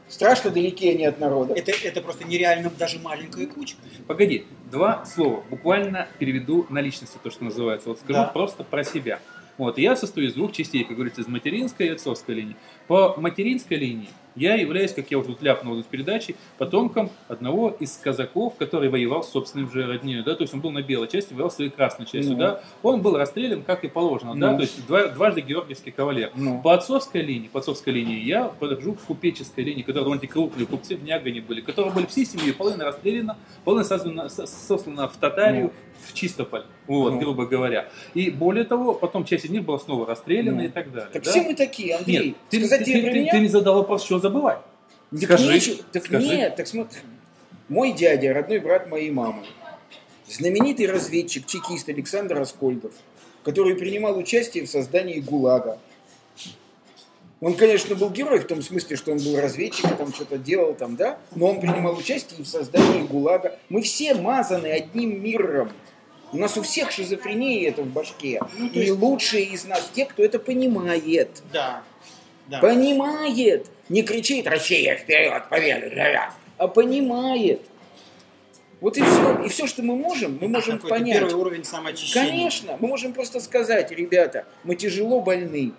страшно 0.08 0.50
далеки 0.50 0.88
они 0.90 1.04
от 1.04 1.20
народа. 1.20 1.52
Это, 1.54 1.72
это 1.72 2.00
просто 2.00 2.24
нереально 2.24 2.70
даже 2.78 2.98
маленькая 2.98 3.46
кучка. 3.46 3.78
Погоди, 4.06 4.46
два 4.70 5.04
слова. 5.04 5.44
Буквально 5.50 6.08
переведу 6.18 6.66
на 6.70 6.78
личности, 6.80 7.18
то, 7.22 7.30
что 7.30 7.44
называется. 7.44 7.90
Вот 7.90 7.98
скажу 7.98 8.14
Да. 8.20 8.24
просто 8.24 8.64
про 8.64 8.82
себя. 8.82 9.20
Вот, 9.58 9.78
я 9.78 9.94
состою 9.94 10.28
из 10.28 10.34
двух 10.34 10.50
частей, 10.52 10.82
как 10.84 10.96
говорится, 10.96 11.20
из 11.20 11.28
материнской 11.28 11.86
и 11.86 11.90
отцовской 11.90 12.34
линии. 12.34 12.56
По 12.88 13.14
материнской 13.20 13.76
линии 13.76 14.08
я 14.36 14.54
являюсь, 14.54 14.92
как 14.92 15.10
я 15.10 15.18
вот 15.18 15.26
тут 15.26 15.42
ляпнул 15.42 15.78
из 15.78 15.84
передачи, 15.84 16.36
потомком 16.58 17.10
одного 17.28 17.70
из 17.70 17.96
казаков, 17.96 18.54
который 18.58 18.88
воевал 18.88 19.22
с 19.22 19.30
собственным 19.30 19.70
же 19.70 19.86
родней, 19.86 20.22
да, 20.22 20.34
то 20.34 20.42
есть 20.42 20.54
он 20.54 20.60
был 20.60 20.70
на 20.70 20.82
белой 20.82 21.08
части, 21.08 21.32
воевал 21.32 21.50
своей 21.50 21.70
красной 21.70 22.06
частью, 22.06 22.32
Ну. 22.34 22.38
да, 22.38 22.60
он 22.82 23.00
был 23.02 23.16
расстрелян, 23.16 23.62
как 23.62 23.84
и 23.84 23.88
положено, 23.88 24.34
да, 24.36 24.50
Ну. 24.52 24.56
то 24.56 24.62
есть 24.62 24.86
два- 24.86 25.08
дважды 25.08 25.40
георгиевский 25.40 25.92
кавалер. 25.92 26.30
Ну. 26.34 26.60
По 26.62 26.74
отцовской 26.74 27.22
линии, 27.22 27.48
по 27.48 27.60
отцовской 27.60 27.92
линии 27.92 28.20
я 28.20 28.44
подхожу 28.44 28.94
к 28.94 29.00
купеческой 29.02 29.64
линии, 29.64 29.82
которые 29.82 30.04
довольно 30.04 30.26
крупные 30.26 30.66
купцы 30.66 30.96
в 30.96 31.04
Нягане 31.04 31.40
были, 31.40 31.60
которые 31.60 31.92
были 31.92 32.06
всей 32.06 32.26
семьей, 32.26 32.52
половина 32.52 32.84
расстреляна, 32.84 33.36
половина 33.64 33.84
сослана, 33.84 34.28
со- 34.28 34.46
сослана 34.46 35.08
в 35.08 35.16
Татарию, 35.16 35.72
в 36.08 36.12
Чистополь, 36.12 36.64
вот, 36.86 37.14
Ну. 37.14 37.18
грубо 37.18 37.46
говоря. 37.46 37.88
И 38.12 38.28
более 38.30 38.64
того, 38.64 38.92
потом 38.92 39.24
часть 39.24 39.46
из 39.46 39.50
них 39.50 39.64
была 39.64 39.78
снова 39.78 40.06
расстреляна 40.06 40.58
Ну. 40.58 40.64
и 40.64 40.68
так 40.68 40.92
далее. 40.92 41.08
Так 41.10 41.22
да? 41.22 41.30
все 41.30 41.42
мы 41.42 41.54
такие, 41.54 41.96
Андрей. 41.96 42.26
Нет, 42.28 42.36
ты, 42.50 42.58
Сказать 42.60 42.84
ты- 42.84 42.92
ты- 42.92 43.12
ты- 43.12 43.28
ты 43.30 43.40
не 43.40 43.48
задал 43.48 43.76
вопрос, 43.76 44.04
что 44.04 44.18
забывать. 44.24 44.58
Так 45.10 45.22
Скажи, 45.24 45.52
нечего- 45.52 45.82
так 45.92 46.04
скажи. 46.06 46.26
нет, 46.26 46.56
так 46.56 46.66
смотри. 46.66 46.98
Мой 47.68 47.92
дядя, 47.92 48.32
родной 48.32 48.58
брат 48.58 48.88
моей 48.88 49.10
мамы, 49.10 49.44
знаменитый 50.28 50.86
разведчик, 50.86 51.46
чекист 51.46 51.88
Александр 51.90 52.40
Аскольдов, 52.40 52.92
который 53.44 53.74
принимал 53.74 54.16
участие 54.18 54.64
в 54.64 54.70
создании 54.70 55.20
ГУЛАГа. 55.20 55.78
Он, 57.40 57.54
конечно, 57.54 57.94
был 57.94 58.08
герой 58.10 58.38
в 58.40 58.46
том 58.46 58.62
смысле, 58.62 58.96
что 58.96 59.12
он 59.12 59.18
был 59.18 59.38
разведчиком, 59.38 59.96
там 59.98 60.14
что-то 60.14 60.38
делал, 60.38 60.74
там, 60.74 60.96
да, 60.96 61.18
но 61.34 61.48
он 61.50 61.60
принимал 61.60 61.94
участие 61.98 62.40
и 62.40 62.42
в 62.42 62.48
создании 62.48 63.02
ГУЛАГа. 63.06 63.58
Мы 63.68 63.82
все 63.82 64.14
мазаны 64.14 64.68
одним 64.68 65.22
миром. 65.22 65.70
У 66.32 66.38
нас 66.38 66.56
у 66.56 66.62
всех 66.62 66.90
шизофрения 66.90 67.68
это 67.68 67.82
в 67.82 67.86
башке. 67.92 68.40
Ну, 68.58 68.68
и 68.68 68.78
есть- 68.80 68.92
лучшие 68.98 69.44
из 69.44 69.66
нас 69.66 69.90
те, 69.92 70.06
кто 70.06 70.22
это 70.24 70.38
понимает. 70.38 71.42
Да. 71.52 71.82
Да. 72.48 72.60
Понимает. 72.60 73.66
Не 73.88 74.02
кричит 74.02 74.46
«Россия 74.46 74.96
вперед, 74.96 75.44
победа!» 75.50 75.88
ля-ля», 75.88 76.34
а 76.56 76.68
понимает. 76.68 77.60
Вот 78.80 78.96
и 78.98 79.02
все. 79.02 79.42
И 79.44 79.48
все, 79.48 79.66
что 79.66 79.82
мы 79.82 79.96
можем, 79.96 80.38
мы 80.40 80.48
можем 80.48 80.76
Какой-то 80.76 80.94
понять. 80.94 81.18
Первый 81.18 81.34
уровень 81.34 81.64
самоочищения. 81.64 82.28
Конечно, 82.28 82.76
мы 82.80 82.88
можем 82.88 83.12
просто 83.12 83.40
сказать, 83.40 83.90
ребята, 83.90 84.46
мы 84.62 84.74
тяжело 84.76 85.20
больны. 85.20 85.72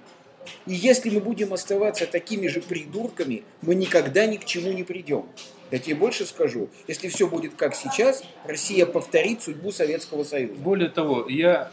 И 0.66 0.74
если 0.74 1.10
мы 1.10 1.20
будем 1.20 1.54
оставаться 1.54 2.06
такими 2.08 2.48
же 2.48 2.62
придурками, 2.62 3.44
мы 3.62 3.76
никогда 3.76 4.26
ни 4.26 4.38
к 4.38 4.46
чему 4.46 4.72
не 4.72 4.84
придем. 4.84 5.26
Я 5.72 5.80
тебе 5.80 5.96
больше 5.96 6.26
скажу, 6.26 6.70
если 6.88 7.08
все 7.10 7.28
будет 7.28 7.56
как 7.56 7.76
сейчас, 7.76 8.24
Россия 8.46 8.86
повторит 8.86 9.42
судьбу 9.42 9.72
Советского 9.72 10.24
Союза. 10.24 10.54
Более 10.56 10.90
того, 10.90 11.28
я 11.28 11.72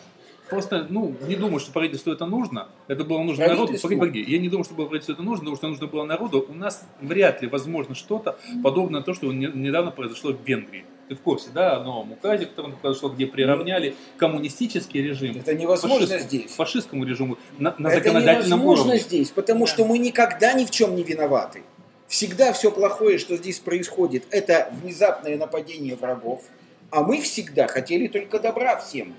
просто, 0.53 0.87
ну, 0.89 1.15
не 1.27 1.35
думаю, 1.37 1.59
что 1.61 1.73
правительству 1.73 2.13
это 2.13 2.27
нужно. 2.27 2.69
Это 2.89 3.05
было 3.05 3.23
нужно 3.23 3.47
народу. 3.49 3.73
Погоди, 3.81 3.97
погоди. 4.01 4.21
Я 4.27 4.39
не 4.39 4.49
думаю, 4.49 4.65
что 4.65 4.75
было 4.75 4.87
правительству 4.87 5.15
это 5.15 5.23
нужно, 5.23 5.45
потому 5.45 5.57
что 5.57 5.69
нужно 5.69 5.87
было 5.87 6.05
народу. 6.05 6.47
У 6.49 6.55
нас 6.55 6.85
вряд 7.01 7.43
ли 7.43 7.49
возможно 7.49 7.95
что-то 7.95 8.37
подобное 8.63 9.01
то, 9.03 9.15
что 9.15 9.33
не- 9.33 9.51
недавно 9.53 9.91
произошло 9.91 10.33
в 10.33 10.39
Венгрии. 10.47 10.85
Ты 11.09 11.17
в 11.17 11.21
курсе, 11.21 11.49
да, 11.53 11.77
о 11.77 11.83
новом 11.83 12.13
указе, 12.13 12.47
который 12.47 12.73
произошло, 12.75 13.09
где 13.09 13.27
приравняли 13.27 13.95
коммунистический 14.19 15.03
режим 15.03 15.37
Это 15.37 15.55
невозможно 15.55 16.07
фашистскому- 16.07 16.23
здесь. 16.29 16.51
фашистскому 16.55 17.05
режиму 17.05 17.39
на, 17.59 17.75
на 17.79 17.89
Это 17.89 17.97
законодательном 18.05 18.61
невозможно 18.61 18.85
уровне. 18.85 19.01
здесь, 19.01 19.31
потому 19.31 19.67
что 19.67 19.85
мы 19.85 19.99
никогда 19.99 20.53
ни 20.53 20.65
в 20.65 20.71
чем 20.71 20.95
не 20.95 21.03
виноваты. 21.03 21.63
Всегда 22.07 22.53
все 22.53 22.71
плохое, 22.71 23.19
что 23.19 23.37
здесь 23.37 23.59
происходит, 23.59 24.25
это 24.31 24.73
внезапное 24.83 25.37
нападение 25.37 25.97
врагов. 25.97 26.43
А 26.91 27.03
мы 27.03 27.21
всегда 27.23 27.67
хотели 27.69 28.07
только 28.07 28.39
добра 28.39 28.77
всем. 28.79 29.15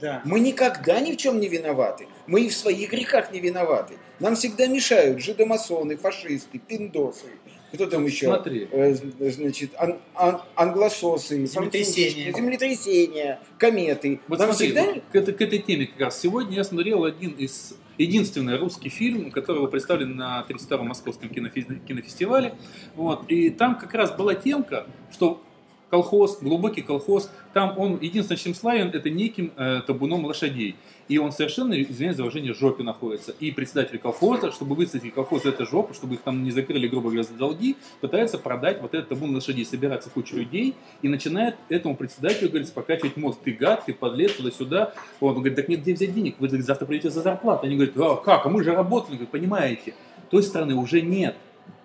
Да. 0.00 0.22
Мы 0.24 0.40
никогда 0.40 1.00
ни 1.00 1.12
в 1.12 1.16
чем 1.16 1.40
не 1.40 1.48
виноваты. 1.48 2.06
Мы 2.26 2.42
и 2.42 2.48
в 2.48 2.54
своих 2.56 2.90
грехах 2.90 3.32
не 3.32 3.40
виноваты. 3.40 3.94
Нам 4.20 4.34
всегда 4.36 4.66
мешают 4.66 5.20
жидомасоны, 5.20 5.96
фашисты, 5.96 6.58
пиндосы. 6.58 7.26
Кто 7.72 7.86
там 7.86 8.06
еще? 8.06 8.26
Смотри. 8.26 8.66
Э, 8.72 8.94
значит, 8.94 9.72
ан- 9.76 9.98
ан- 10.14 10.40
англососы, 10.56 11.44
Землетрясения. 11.46 12.32
землетрясения, 12.32 13.40
кометы. 13.58 14.20
Вот 14.28 14.38
Нам 14.38 14.48
смотри, 14.52 14.66
всегда 14.68 14.84
вот 14.92 15.02
к, 15.12 15.16
этой, 15.16 15.34
к 15.34 15.40
этой 15.42 15.58
теме 15.58 15.86
как 15.86 16.00
раз. 16.00 16.20
Сегодня 16.20 16.56
я 16.56 16.64
смотрел 16.64 17.04
один 17.04 17.32
из 17.32 17.74
единственный 17.98 18.56
русский 18.56 18.88
фильм, 18.88 19.30
который 19.30 19.58
был 19.60 19.68
представлен 19.68 20.16
на 20.16 20.46
32-м 20.48 20.86
Московском 20.88 21.28
кинофи- 21.28 21.80
кинофестивале. 21.86 22.54
Вот, 22.94 23.28
и 23.30 23.50
там 23.50 23.78
как 23.78 23.92
раз 23.94 24.12
была 24.12 24.34
темка, 24.34 24.86
что 25.12 25.42
колхоз, 25.90 26.38
глубокий 26.40 26.82
колхоз, 26.82 27.30
там 27.52 27.78
он 27.78 27.98
единственное, 28.00 28.38
чем 28.38 28.54
славен, 28.54 28.88
это 28.88 29.10
неким 29.10 29.52
э, 29.56 29.80
табуном 29.86 30.24
лошадей. 30.24 30.76
И 31.08 31.16
он 31.16 31.32
совершенно, 31.32 31.80
извиняюсь 31.80 32.16
за 32.16 32.22
выражение, 32.22 32.52
жопе 32.52 32.82
находится. 32.82 33.34
И 33.40 33.50
председатель 33.50 33.98
колхоза, 33.98 34.52
чтобы 34.52 34.74
высадить 34.74 35.14
колхоз 35.14 35.42
из 35.42 35.46
этой 35.46 35.66
жопы, 35.66 35.94
чтобы 35.94 36.14
их 36.14 36.20
там 36.20 36.44
не 36.44 36.50
закрыли, 36.50 36.86
грубо 36.86 37.08
говоря, 37.08 37.22
за 37.22 37.32
долги, 37.32 37.76
пытается 38.02 38.36
продать 38.36 38.82
вот 38.82 38.92
этот 38.94 39.08
табун 39.08 39.34
лошадей. 39.34 39.64
Собирается 39.64 40.10
куча 40.10 40.36
людей 40.36 40.74
и 41.00 41.08
начинает 41.08 41.56
этому 41.70 41.96
председателю, 41.96 42.50
говорит, 42.50 42.70
покачивать 42.72 43.16
мозг. 43.16 43.38
Ты 43.42 43.52
гад, 43.52 43.86
ты 43.86 43.94
подлец, 43.94 44.34
туда-сюда. 44.34 44.92
Он 45.20 45.34
говорит, 45.34 45.56
так 45.56 45.68
нет, 45.68 45.80
где 45.80 45.94
взять 45.94 46.14
денег? 46.14 46.36
Вы 46.38 46.48
говорит, 46.48 46.66
завтра 46.66 46.84
придете 46.84 47.08
за 47.08 47.22
зарплату. 47.22 47.66
Они 47.66 47.76
говорят, 47.76 47.96
а 47.96 48.16
как, 48.16 48.44
а 48.44 48.48
мы 48.50 48.62
же 48.62 48.74
работали. 48.74 49.14
Говорит, 49.14 49.30
понимаете, 49.30 49.94
той 50.30 50.42
страны 50.42 50.74
уже 50.74 51.00
нет. 51.00 51.36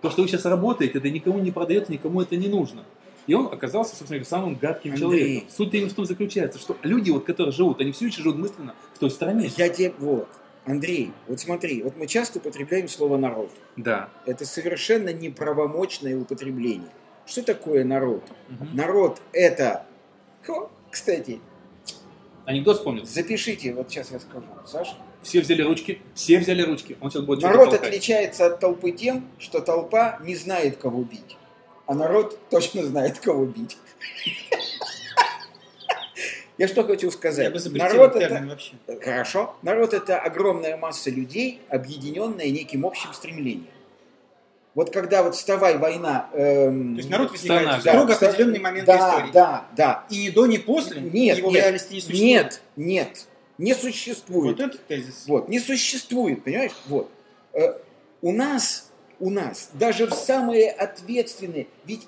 То, 0.01 0.10
что 0.10 0.22
вы 0.22 0.27
сейчас 0.27 0.43
работаете, 0.43 0.98
это 0.98 1.10
никому 1.10 1.39
не 1.39 1.51
продается, 1.51 1.93
никому 1.93 2.22
это 2.22 2.36
не 2.36 2.50
нужно. 2.50 2.83
И 3.27 3.34
он 3.34 3.48
оказался, 3.48 3.96
собственно 3.96 4.20
говоря, 4.20 4.30
самым 4.30 4.56
гадким 4.56 4.94
Андрей. 4.94 5.01
человеком. 5.01 5.50
Суть 5.50 5.74
именно 5.74 5.89
в 5.89 5.94
том 5.94 6.06
заключается, 6.06 6.60
что 6.60 6.77
люди, 6.84 7.12
вот, 7.12 7.25
которые 7.25 7.53
живут, 7.53 7.80
они 7.80 7.92
все 7.92 8.08
еще 8.08 8.22
живут 8.22 8.38
мысленно 8.38 8.75
в 8.94 9.00
той 9.00 9.12
стране. 9.12 9.50
Я 9.58 9.70
тебе, 9.70 9.94
вот, 10.00 10.27
Андрей, 10.65 11.12
вот 11.27 11.39
смотри, 11.39 11.84
вот 11.84 11.96
мы 11.98 12.08
часто 12.08 12.39
употребляем 12.39 12.88
слово 12.88 13.18
народ. 13.18 13.51
Да. 13.77 14.10
Это 14.25 14.46
совершенно 14.46 15.13
неправомочное 15.13 16.18
употребление. 16.18 16.89
Что 17.25 17.44
такое 17.44 17.84
народ? 17.86 18.24
Мгм. 18.50 18.75
Народ 18.75 19.22
это... 19.32 19.86
Хо, 20.46 20.70
кстати, 20.92 21.39
Анекдот 22.46 22.77
вспомнил. 22.77 23.06
запишите, 23.06 23.74
вот 23.74 23.89
сейчас 23.89 24.12
я 24.12 24.20
скажу, 24.20 24.46
Саша. 24.65 24.96
Все 25.22 25.39
взяли 25.39 25.62
ручки, 25.62 26.01
все 26.15 26.38
взяли 26.39 26.63
ручки. 26.63 26.98
Он 27.00 27.10
сейчас 27.10 27.24
будет 27.24 27.42
Народ 27.42 27.74
отличается 27.74 28.48
от 28.48 28.60
толпы 28.60 28.92
тем, 28.92 29.25
что 29.39 29.62
толпа 29.62 30.20
не 30.22 30.36
знает, 30.36 30.75
кого 30.77 31.03
бить. 31.03 31.38
А 31.86 31.96
народ 31.96 32.38
точно 32.50 32.84
знает, 32.84 33.20
кого 33.20 33.46
бить. 33.46 33.78
Я 36.58 36.68
что 36.68 36.84
хочу 36.84 37.10
сказать? 37.12 37.54
Народ 37.72 38.16
это... 38.16 38.46
вообще. 38.46 38.74
Хорошо. 39.02 39.56
Народ 39.63 39.94
это 39.94 40.20
огромная 40.20 40.78
масса 40.78 41.10
людей, 41.10 41.62
объединенная 41.70 42.50
неким 42.50 42.86
общим 42.86 43.12
стремлением. 43.13 43.68
Вот 44.75 44.92
когда 44.92 45.24
вот 45.24 45.36
вставай 45.36 45.78
война... 45.78 46.30
эм, 46.34 46.94
То 46.96 46.98
есть 46.98 47.10
народ 47.10 47.32
возникает 47.32 47.84
да, 47.84 48.06
в 48.06 48.12
определенный 48.12 48.60
момент 48.60 48.88
да, 48.88 48.98
истории. 48.98 49.32
Да, 49.32 49.66
да. 49.75 50.06
И 50.10 50.25
ни 50.25 50.30
до, 50.30 50.48
ни 50.48 50.58
после 50.58 51.02
Нет, 51.02 51.38
его 51.38 51.50
в 51.50 51.54
нет, 51.54 51.62
реальности 51.62 51.94
не 51.94 52.02
существует. 52.02 52.32
Нет, 52.32 52.62
нет, 52.75 53.28
не 53.60 53.74
существует. 53.75 54.58
Вот 54.58 54.66
этот 54.66 54.88
тезис. 54.88 55.25
Вот, 55.28 55.48
не 55.48 55.60
существует, 55.60 56.44
понимаешь? 56.44 56.72
Вот. 56.88 57.12
Э, 57.54 57.74
у 58.24 58.32
нас, 58.32 58.92
у 59.24 59.30
нас, 59.30 59.70
даже 59.74 60.06
в 60.06 60.13
самые 60.13 60.70
ответственные, 60.70 61.68
ведь 61.86 62.01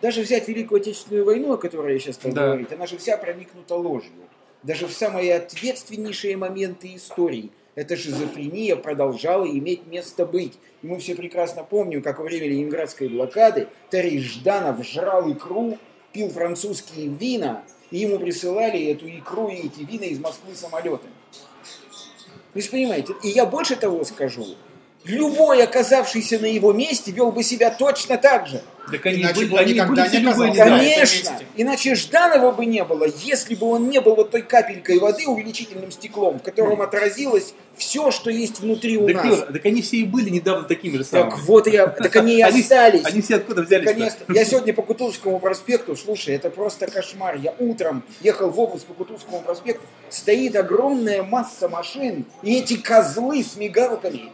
даже 0.00 0.22
взять 0.22 0.48
Великую 0.48 0.80
Отечественную 0.80 1.26
войну, 1.26 1.52
о 1.52 1.58
которой 1.58 1.92
я 1.92 1.98
сейчас 2.00 2.14
стал 2.14 2.32
Да. 2.32 2.46
говорить, 2.46 2.72
она 2.72 2.86
же 2.86 2.96
вся 2.96 3.18
проникнута 3.18 3.74
ложью. 3.74 4.12
Даже 4.62 4.86
в 4.86 4.92
самые 4.92 5.34
ответственнейшие 5.34 6.38
моменты 6.38 6.94
истории 6.94 7.50
эта 7.74 7.98
шизофрения 7.98 8.76
продолжала 8.76 9.46
иметь 9.46 9.86
место 9.86 10.24
быть. 10.24 10.54
И 10.80 10.86
мы 10.86 10.98
все 11.00 11.14
прекрасно 11.14 11.62
помним, 11.64 12.00
как 12.00 12.18
во 12.18 12.24
время 12.24 12.48
Ленинградской 12.48 13.08
блокады 13.08 13.68
Тарий 13.90 14.18
Жданов 14.18 14.86
жрал 14.86 15.30
икру, 15.30 15.76
пил 16.14 16.30
французские 16.30 17.08
вина, 17.08 17.62
и 17.90 17.98
ему 17.98 18.18
присылали 18.18 18.86
эту 18.86 19.06
икру 19.06 19.48
и 19.48 19.66
эти 19.66 19.80
вина 19.80 20.04
из 20.04 20.18
Москвы 20.18 20.54
самолетами. 20.54 21.12
Вы 22.54 22.62
понимаете, 22.70 23.12
и 23.22 23.28
я 23.28 23.44
больше 23.44 23.76
того 23.76 24.02
скажу, 24.04 24.46
любой, 25.08 25.62
оказавшийся 25.62 26.38
на 26.38 26.46
его 26.46 26.72
месте, 26.72 27.12
вел 27.12 27.32
бы 27.32 27.42
себя 27.42 27.70
точно 27.70 28.18
так 28.18 28.46
же. 28.46 28.62
Так 28.90 29.04
они 29.06 29.22
Иначе 29.22 29.46
бы 29.46 29.54
он 29.54 29.58
они 29.60 29.72
никогда 29.74 30.06
не 30.06 30.18
оказался. 30.18 30.62
Конечно, 30.62 31.30
месте. 31.30 31.46
иначе 31.56 31.94
Жданова 31.96 32.52
бы 32.52 32.66
не 32.66 32.84
было, 32.84 33.04
если 33.24 33.56
бы 33.56 33.66
он 33.66 33.88
не 33.88 34.00
был 34.00 34.14
вот 34.14 34.30
той 34.30 34.42
капелькой 34.42 35.00
воды 35.00 35.26
увеличительным 35.26 35.90
стеклом, 35.90 36.38
в 36.38 36.42
котором 36.42 36.80
отразилось 36.82 37.54
все, 37.76 38.12
что 38.12 38.30
есть 38.30 38.60
внутри 38.60 38.96
у 38.96 39.06
Так, 39.08 39.16
нас. 39.16 39.26
Юра, 39.26 39.52
так 39.52 39.66
они 39.66 39.82
все 39.82 39.96
и 39.98 40.04
были 40.04 40.30
недавно 40.30 40.68
такими 40.68 40.96
же 40.96 41.04
самыми. 41.04 41.30
Так 41.30 41.40
вот 41.40 41.66
я, 41.66 41.88
так 41.88 42.14
они 42.16 42.36
и 42.36 42.42
остались. 42.42 43.04
Они 43.04 43.20
все 43.22 43.36
откуда 43.36 43.62
взялись? 43.62 44.12
Я 44.28 44.44
сегодня 44.44 44.72
по 44.72 44.82
Кутузовскому 44.82 45.40
проспекту, 45.40 45.96
слушай, 45.96 46.36
это 46.36 46.48
просто 46.50 46.86
кошмар. 46.86 47.36
Я 47.36 47.54
утром 47.58 48.04
ехал 48.20 48.50
в 48.50 48.60
область 48.60 48.86
по 48.86 48.94
Кутузовскому 48.94 49.40
проспекту, 49.40 49.84
стоит 50.10 50.54
огромная 50.54 51.24
масса 51.24 51.68
машин, 51.68 52.24
и 52.42 52.56
эти 52.56 52.76
козлы 52.76 53.42
с 53.42 53.56
мигалками 53.56 54.30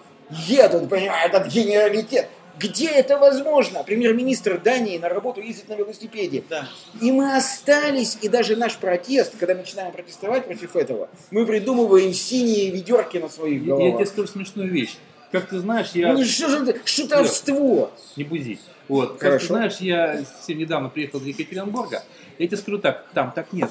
едут, 0.47 0.89
понимаешь, 0.89 1.27
этот 1.27 1.47
генералитет. 1.49 2.29
Где 2.59 2.89
это 2.89 3.19
возможно? 3.19 3.83
Премьер-министр 3.83 4.61
Дании 4.61 4.99
на 4.99 5.09
работу 5.09 5.41
ездит 5.41 5.69
на 5.69 5.75
велосипеде. 5.75 6.45
Да. 6.51 6.69
И 7.01 7.11
мы 7.11 7.35
остались, 7.35 8.19
и 8.21 8.29
даже 8.29 8.57
наш 8.57 8.77
протест, 8.77 9.35
когда 9.39 9.55
мы 9.55 9.61
начинаем 9.61 9.91
протестовать 9.93 10.45
против 10.45 10.77
этого, 10.77 11.09
мы 11.31 11.47
придумываем 11.47 12.13
синие 12.13 12.71
ведерки 12.71 13.17
на 13.17 13.29
своих 13.29 13.63
Я, 13.63 13.69
я 13.71 13.77
головах. 13.77 13.97
тебе 13.97 14.07
скажу 14.07 14.29
смешную 14.29 14.71
вещь. 14.71 14.97
Как 15.33 15.49
ты 15.49 15.59
знаешь, 15.61 15.93
я... 15.95 16.13
Ну 16.13 16.23
что 16.25 16.49
же 16.49 16.59
это? 16.59 16.87
Шутовство! 16.87 17.91
Не 18.17 18.25
бузи. 18.25 18.59
Вот. 18.87 19.13
Как 19.13 19.19
ты 19.19 19.25
Хорошо. 19.25 19.47
знаешь, 19.47 19.77
я 19.79 20.23
совсем 20.25 20.59
недавно 20.59 20.91
приехал 20.91 21.21
из 21.21 21.27
Екатеринбурга. 21.29 22.03
Я 22.39 22.47
тебе 22.47 22.59
скажу 22.59 22.79
так, 22.79 23.07
там 23.15 23.33
так 23.35 23.51
нет. 23.55 23.71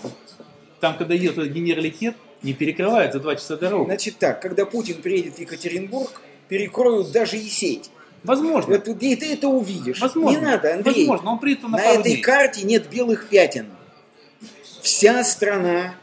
Там, 0.79 0.97
когда 0.97 1.13
едет 1.13 1.37
этот 1.37 1.49
генералитет, 1.49 2.15
не 2.41 2.53
перекрывает 2.53 3.13
за 3.13 3.19
два 3.19 3.35
часа 3.35 3.57
дорогу. 3.57 3.85
Значит 3.85 4.17
так, 4.17 4.41
когда 4.41 4.65
Путин 4.65 5.03
приедет 5.03 5.35
в 5.35 5.39
Екатеринбург, 5.39 6.19
перекроют 6.51 7.13
даже 7.13 7.37
и 7.37 7.47
сеть. 7.47 7.89
Возможно. 8.25 8.75
Вот 8.75 8.85
и 8.85 9.15
ты 9.15 9.33
это 9.33 9.47
увидишь. 9.47 10.01
Возможно. 10.01 10.37
Не 10.37 10.45
надо, 10.45 10.73
Андрей. 10.73 11.07
Возможно, 11.07 11.31
он 11.31 11.39
приедет 11.39 11.63
на, 11.63 11.69
На 11.69 11.81
этой 11.81 12.11
дней. 12.11 12.21
карте 12.21 12.63
нет 12.63 12.89
белых 12.89 13.29
пятен. 13.29 13.67
Вся 14.81 15.23
страна. 15.23 15.95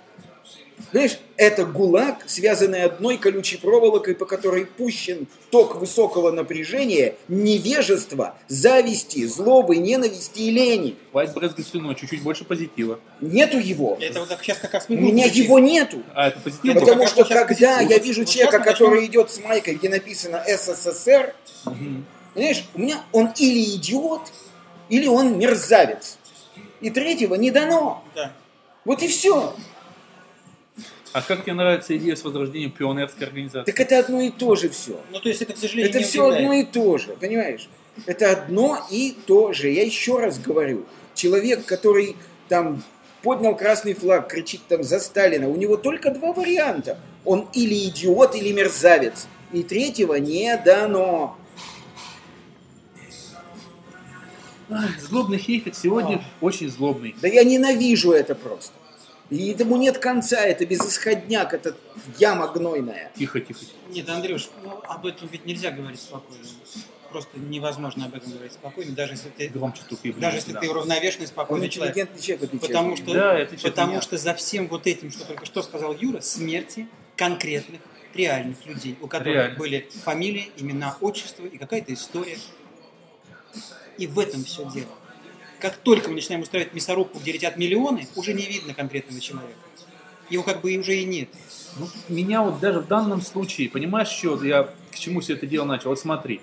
Знаешь, 0.92 1.18
это 1.37 1.64
гулаг, 1.66 2.25
связанный 2.26 2.82
одной 2.82 3.18
колючей 3.18 3.56
проволокой, 3.58 4.14
по 4.14 4.25
которой 4.25 4.64
пущен 4.66 5.26
ток 5.50 5.76
высокого 5.76 6.30
напряжения, 6.30 7.14
невежества, 7.28 8.37
зависти, 8.49 9.26
злобы, 9.26 9.76
ненависти 9.76 10.40
и 10.40 10.50
лени. 10.50 10.97
Хватит 11.11 11.35
брызгать 11.35 11.66
слюной, 11.68 11.94
чуть-чуть 11.94 12.23
больше 12.23 12.44
позитива. 12.44 13.00
Нету 13.20 13.58
его. 13.58 13.99
Это 14.00 14.20
вот 14.20 14.28
так 14.28 14.42
сейчас 14.42 14.58
как 14.58 14.73
раз 14.75 14.87
У 14.88 14.94
меня 14.94 15.26
его 15.26 15.58
нету. 15.58 16.02
А 16.14 16.28
это 16.28 16.40
позитив? 16.40 16.70
Это 16.70 16.80
Потому 16.80 17.00
как 17.02 17.08
что 17.08 17.25
когда 17.25 17.47
позитив. 17.47 17.90
я 17.90 17.99
вижу 17.99 18.20
Вот 18.23 18.30
человека, 18.30 18.58
который 18.61 19.00
начнем- 19.00 19.11
идет 19.11 19.30
с 19.30 19.40
майкой, 19.42 19.75
где 19.75 19.88
написано 19.88 20.42
СССР, 20.47 21.35
Мгм. 21.64 22.06
Понимаешь, 22.35 22.64
у 22.75 22.78
меня 22.80 23.02
он 23.12 23.32
или 23.37 23.75
идиот, 23.76 24.30
или 24.90 25.06
он 25.08 25.38
мерзавец. 25.38 26.18
И 26.80 26.88
третьего 26.90 27.35
не 27.35 27.50
дано. 27.50 28.04
Да. 28.14 28.32
Вот 28.85 29.02
и 29.02 29.08
все. 29.08 29.54
А 31.19 31.23
как 31.23 31.43
тебе 31.43 31.55
нравится 31.55 31.97
идея 31.97 32.15
с 32.15 32.23
возрождением 32.23 32.71
пионерской 32.71 33.27
организации? 33.27 33.69
Так 33.71 33.81
это 33.81 33.99
одно 33.99 34.21
и 34.21 34.31
то 34.31 34.55
же 34.55 34.69
все. 34.69 35.01
Ну, 35.11 35.19
то 35.19 35.29
есть 35.29 35.43
это, 35.43 35.53
к 35.53 35.59
сожалению, 35.59 35.91
Это 35.91 35.99
не 35.99 36.05
все 36.05 36.23
удивляет. 36.23 36.45
одно 36.45 36.53
и 36.55 36.65
то 36.65 36.99
же, 36.99 37.17
понимаешь? 37.21 37.69
Это 38.07 38.31
одно 38.31 38.87
и 38.89 39.17
то 39.27 39.53
же. 39.53 39.69
Я 39.71 39.85
еще 39.85 40.21
раз 40.21 40.39
говорю. 40.39 40.85
Человек, 41.15 41.65
который 41.65 42.15
там 42.49 42.85
поднял 43.23 43.57
красный 43.57 43.95
флаг, 43.95 44.29
кричит 44.29 44.61
там 44.69 44.85
за 44.85 45.01
Сталина, 45.01 45.49
у 45.49 45.57
него 45.57 45.77
только 45.77 46.13
два 46.13 46.33
варианта. 46.33 46.99
Он 47.25 47.49
или 47.52 47.89
идиот, 47.89 48.37
или 48.37 48.52
мерзавец. 48.52 49.26
И 49.52 49.65
третьего 49.65 50.15
не 50.15 50.57
дано. 50.57 51.37
Ах, 54.71 55.00
Злобный 55.00 55.39
Хейфет 55.39 55.75
сегодня 55.75 56.23
очень 56.41 56.69
злобный. 56.71 57.17
Да 57.21 57.26
я 57.26 57.43
ненавижу 57.43 58.13
это 58.13 58.35
просто. 58.37 58.75
И 59.30 59.50
этому 59.52 59.76
нет 59.76 59.99
конца, 59.99 60.41
это 60.41 60.64
безысходняк, 60.64 61.52
это 61.52 61.76
яма 62.19 62.49
гнойная. 62.49 63.12
Тихо, 63.17 63.41
тихо. 63.41 63.60
тихо. 63.60 63.73
Нет, 63.91 64.08
Андрюш, 64.08 64.49
ну, 64.64 64.80
об 64.84 65.04
этом 65.04 65.28
ведь 65.30 65.45
нельзя 65.45 65.71
говорить 65.71 66.00
спокойно. 66.00 66.43
Просто 67.10 67.38
невозможно 67.38 68.06
об 68.06 68.14
этом 68.14 68.32
говорить 68.32 68.52
спокойно, 68.52 68.93
даже 68.93 69.12
если 69.14 69.28
ты, 69.30 69.49
Громче 69.49 69.82
тупее. 69.88 70.14
даже 70.14 70.36
если 70.38 70.52
ты 70.52 70.69
уравновешенный, 70.69 71.25
Он 71.25 71.28
спокойный 71.28 71.69
человек. 71.69 71.97
интеллигентный 71.97 72.23
человек, 72.23 72.54
от 72.54 72.60
Потому 72.60 72.97
что, 72.97 73.12
Да, 73.14 73.38
это 73.38 73.56
потому 73.56 73.93
меня. 73.93 74.02
что 74.02 74.19
за 74.19 74.34
всем 74.34 74.69
вот 74.69 74.86
этим, 74.86 75.10
что 75.10 75.25
только 75.26 75.45
что 75.47 75.62
сказал 75.62 75.95
Юра, 75.95 76.21
смерти 76.21 76.88
конкретных, 77.17 77.80
реальных 78.14 78.64
людей, 78.67 78.97
у 79.00 79.06
которых 79.06 79.34
Реально. 79.34 79.58
были 79.58 79.88
фамилии, 80.04 80.50
имена, 80.56 80.97
отчества 81.00 81.45
и 81.47 81.56
какая-то 81.58 81.93
история. 81.95 82.38
И 83.97 84.06
в 84.06 84.19
этом 84.19 84.45
все 84.45 84.64
дело. 84.71 84.88
Как 85.60 85.76
только 85.76 86.08
мы 86.08 86.16
начинаем 86.16 86.42
устраивать 86.42 86.73
мясорубку, 86.75 87.18
где 87.18 87.32
летят 87.32 87.56
миллионы, 87.56 88.06
уже 88.14 88.32
не 88.32 88.47
видно 88.47 88.75
конкретного 88.75 89.21
человека. 89.21 89.58
Его 90.30 90.42
как 90.42 90.60
бы 90.60 90.73
и 90.73 90.78
уже 90.78 90.97
и 90.97 91.04
нет. 91.04 91.28
Ну, 91.78 91.88
меня 92.08 92.42
вот 92.42 92.60
даже 92.60 92.80
в 92.80 92.86
данном 92.86 93.23
случае, 93.23 93.68
понимаешь, 93.68 94.08
что 94.08 94.42
я 94.44 94.75
к 94.92 94.99
чему 94.99 95.21
все 95.21 95.34
это 95.34 95.47
дело 95.47 95.64
начал? 95.64 95.90
Вот 95.90 95.99
смотри. 95.99 96.40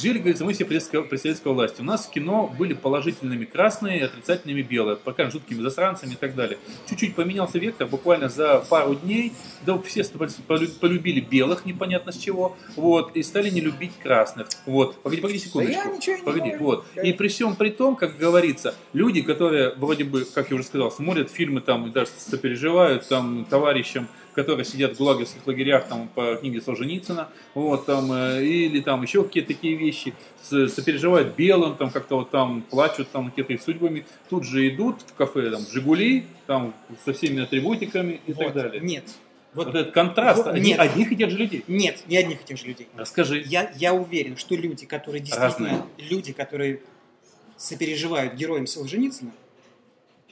Жили, 0.00 0.18
говорится, 0.18 0.44
мы 0.44 0.52
все 0.54 0.64
при 0.64 0.78
советской- 0.78 1.52
власти. 1.52 1.80
У 1.80 1.84
нас 1.84 2.06
в 2.06 2.10
кино 2.10 2.52
были 2.58 2.74
положительными 2.74 3.44
красные 3.44 4.04
отрицательными 4.04 4.62
белые, 4.62 4.96
пока 4.96 5.30
жуткими 5.30 5.60
засранцами 5.60 6.12
и 6.12 6.16
так 6.16 6.34
далее. 6.34 6.58
Чуть-чуть 6.88 7.14
поменялся 7.14 7.58
вектор, 7.58 7.86
буквально 7.86 8.28
за 8.28 8.58
пару 8.68 8.94
дней, 8.94 9.32
да 9.66 9.78
все 9.78 10.04
полюбили 10.80 11.20
белых, 11.20 11.66
непонятно 11.66 12.12
с 12.12 12.16
чего, 12.16 12.56
вот, 12.76 13.14
и 13.16 13.22
стали 13.22 13.50
не 13.50 13.60
любить 13.60 13.92
красных. 14.02 14.48
Вот, 14.66 14.96
погоди, 15.02 15.20
погоди 15.22 15.38
секундочку. 15.38 15.82
Да 15.82 15.88
я 15.90 15.96
ничего 15.96 16.16
не 16.16 16.22
Погоди, 16.22 16.50
говорю. 16.50 16.64
вот. 16.64 16.86
И 17.02 17.12
при 17.12 17.28
всем 17.28 17.56
при 17.56 17.70
том, 17.70 17.96
как 17.96 18.16
говорится, 18.16 18.74
люди, 18.92 19.22
которые 19.22 19.74
вроде 19.74 20.04
бы, 20.04 20.24
как 20.24 20.50
я 20.50 20.56
уже 20.56 20.64
сказал, 20.64 20.90
смотрят 20.90 21.30
фильмы 21.30 21.60
там 21.60 21.86
и 21.86 21.90
даже 21.90 22.10
сопереживают 22.16 23.08
там 23.08 23.44
товарищам, 23.48 24.08
которые 24.34 24.64
сидят 24.64 24.94
в 24.94 24.98
гулагерских 24.98 25.46
лагерях 25.46 25.86
там 25.88 26.08
по 26.08 26.36
книге 26.36 26.60
Солженицына, 26.60 27.28
вот 27.54 27.86
там, 27.86 28.10
э, 28.12 28.44
или 28.44 28.80
там 28.80 29.02
еще 29.02 29.24
какие-то 29.24 29.48
такие 29.48 29.76
вещи, 29.76 30.14
сопереживают 30.42 31.34
белым, 31.36 31.76
там 31.76 31.90
как-то 31.90 32.16
вот 32.16 32.30
там 32.30 32.62
плачут 32.62 33.08
там 33.10 33.28
их 33.36 33.62
судьбами, 33.62 34.06
тут 34.28 34.44
же 34.44 34.68
идут 34.68 35.02
в 35.02 35.14
кафе 35.14 35.50
там 35.50 35.62
Жигули, 35.70 36.24
там 36.46 36.74
со 37.04 37.12
всеми 37.12 37.42
атрибутиками 37.42 38.20
и 38.26 38.32
так 38.32 38.46
Вот. 38.46 38.54
далее. 38.54 38.80
Нет. 38.80 39.04
Вот, 39.54 39.66
Вот, 39.66 39.74
этот 39.74 39.92
контраст 39.92 40.44
Вот 40.46 40.56
нет. 40.56 40.80
одних 40.80 41.12
и 41.12 41.16
тех 41.16 41.30
же 41.30 41.36
людей. 41.36 41.62
нет, 41.68 42.02
не 42.06 42.16
одних 42.16 42.40
и 42.40 42.44
тех 42.44 42.58
же 42.58 42.66
людей. 42.66 42.88
Расскажи. 42.96 43.42
Я, 43.46 43.70
я 43.76 43.92
уверен, 43.92 44.38
что 44.38 44.54
люди, 44.54 44.86
которые 44.86 45.20
действительно, 45.20 45.68
Разные. 45.68 46.08
люди, 46.08 46.32
которые 46.32 46.80
сопереживают 47.58 48.34
героям 48.34 48.66
Солженицына, 48.66 49.30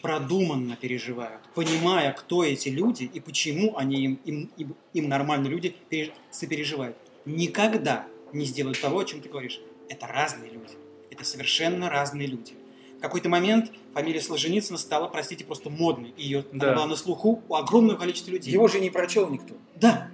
продуманно 0.00 0.76
переживают, 0.76 1.40
понимая, 1.54 2.12
кто 2.12 2.44
эти 2.44 2.68
люди 2.68 3.04
и 3.04 3.20
почему 3.20 3.76
они 3.76 4.04
им, 4.04 4.20
им, 4.24 4.50
им, 4.56 4.74
им 4.94 5.08
нормальные 5.08 5.50
люди 5.50 5.74
переж- 5.90 6.12
сопереживают. 6.30 6.96
Никогда 7.24 8.06
не 8.32 8.44
сделают 8.44 8.80
того, 8.80 9.00
о 9.00 9.04
чем 9.04 9.20
ты 9.20 9.28
говоришь. 9.28 9.60
Это 9.88 10.06
разные 10.06 10.50
люди. 10.50 10.72
Это 11.10 11.24
совершенно 11.24 11.90
разные 11.90 12.26
люди. 12.26 12.54
В 12.98 13.00
какой-то 13.02 13.28
момент 13.28 13.72
фамилия 13.94 14.20
Солженицына 14.20 14.78
стала, 14.78 15.08
простите, 15.08 15.44
просто 15.44 15.70
модной. 15.70 16.12
Ее 16.16 16.44
Да. 16.52 16.66
она 16.68 16.74
была 16.76 16.86
на 16.86 16.96
слуху 16.96 17.42
у 17.48 17.54
огромного 17.54 17.96
количества 17.96 18.30
людей. 18.30 18.52
Его 18.52 18.68
же 18.68 18.78
не 18.80 18.90
прочел 18.90 19.28
никто. 19.28 19.54
Да. 19.76 20.08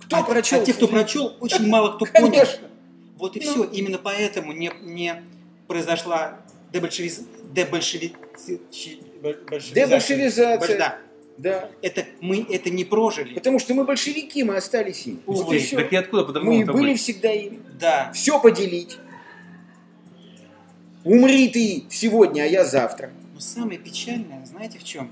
Кто 0.00 0.18
а, 0.18 0.22
прочел? 0.22 0.60
а 0.60 0.64
те, 0.64 0.74
кто 0.74 0.86
прочел, 0.86 1.34
очень 1.40 1.66
мало 1.66 1.96
кто 1.96 2.04
понял. 2.06 2.30
Конечно. 2.30 2.68
Вот 3.16 3.36
и 3.36 3.40
Ну. 3.44 3.50
все. 3.52 3.64
Именно 3.64 3.98
поэтому 3.98 4.52
не, 4.52 4.70
не 4.82 5.22
произошла 5.66 6.40
дебольшевиз... 6.72 7.22
дебольшеви... 7.52 8.14
большевизация. 9.48 9.86
Дебольшевизация. 9.86 10.58
Больш- 10.58 10.78
Да. 10.78 10.98
Да. 11.38 11.68
Это, 11.82 12.06
мы 12.20 12.46
это 12.48 12.70
не 12.70 12.84
прожили. 12.84 13.34
Потому 13.34 13.58
что 13.58 13.74
мы 13.74 13.84
большевики, 13.84 14.42
мы 14.42 14.56
остались 14.56 15.06
ими. 15.06 15.18
Ой, 15.26 15.58
всё. 15.58 15.76
Так 15.76 15.92
и 15.92 15.96
откуда 15.96 16.22
Мы 16.22 16.26
по-другому 16.60 16.60
и 16.60 16.64
были 16.64 16.94
всегда 16.96 17.30
ими. 17.30 17.60
Да. 17.78 18.10
Все 18.14 18.40
поделить. 18.40 18.96
Умри 21.04 21.48
ты 21.48 21.84
сегодня, 21.90 22.42
а 22.42 22.46
я 22.46 22.64
завтра. 22.64 23.12
Но 23.34 23.40
самое 23.40 23.78
печальное, 23.78 24.44
знаете 24.46 24.78
в 24.78 24.84
чем? 24.84 25.10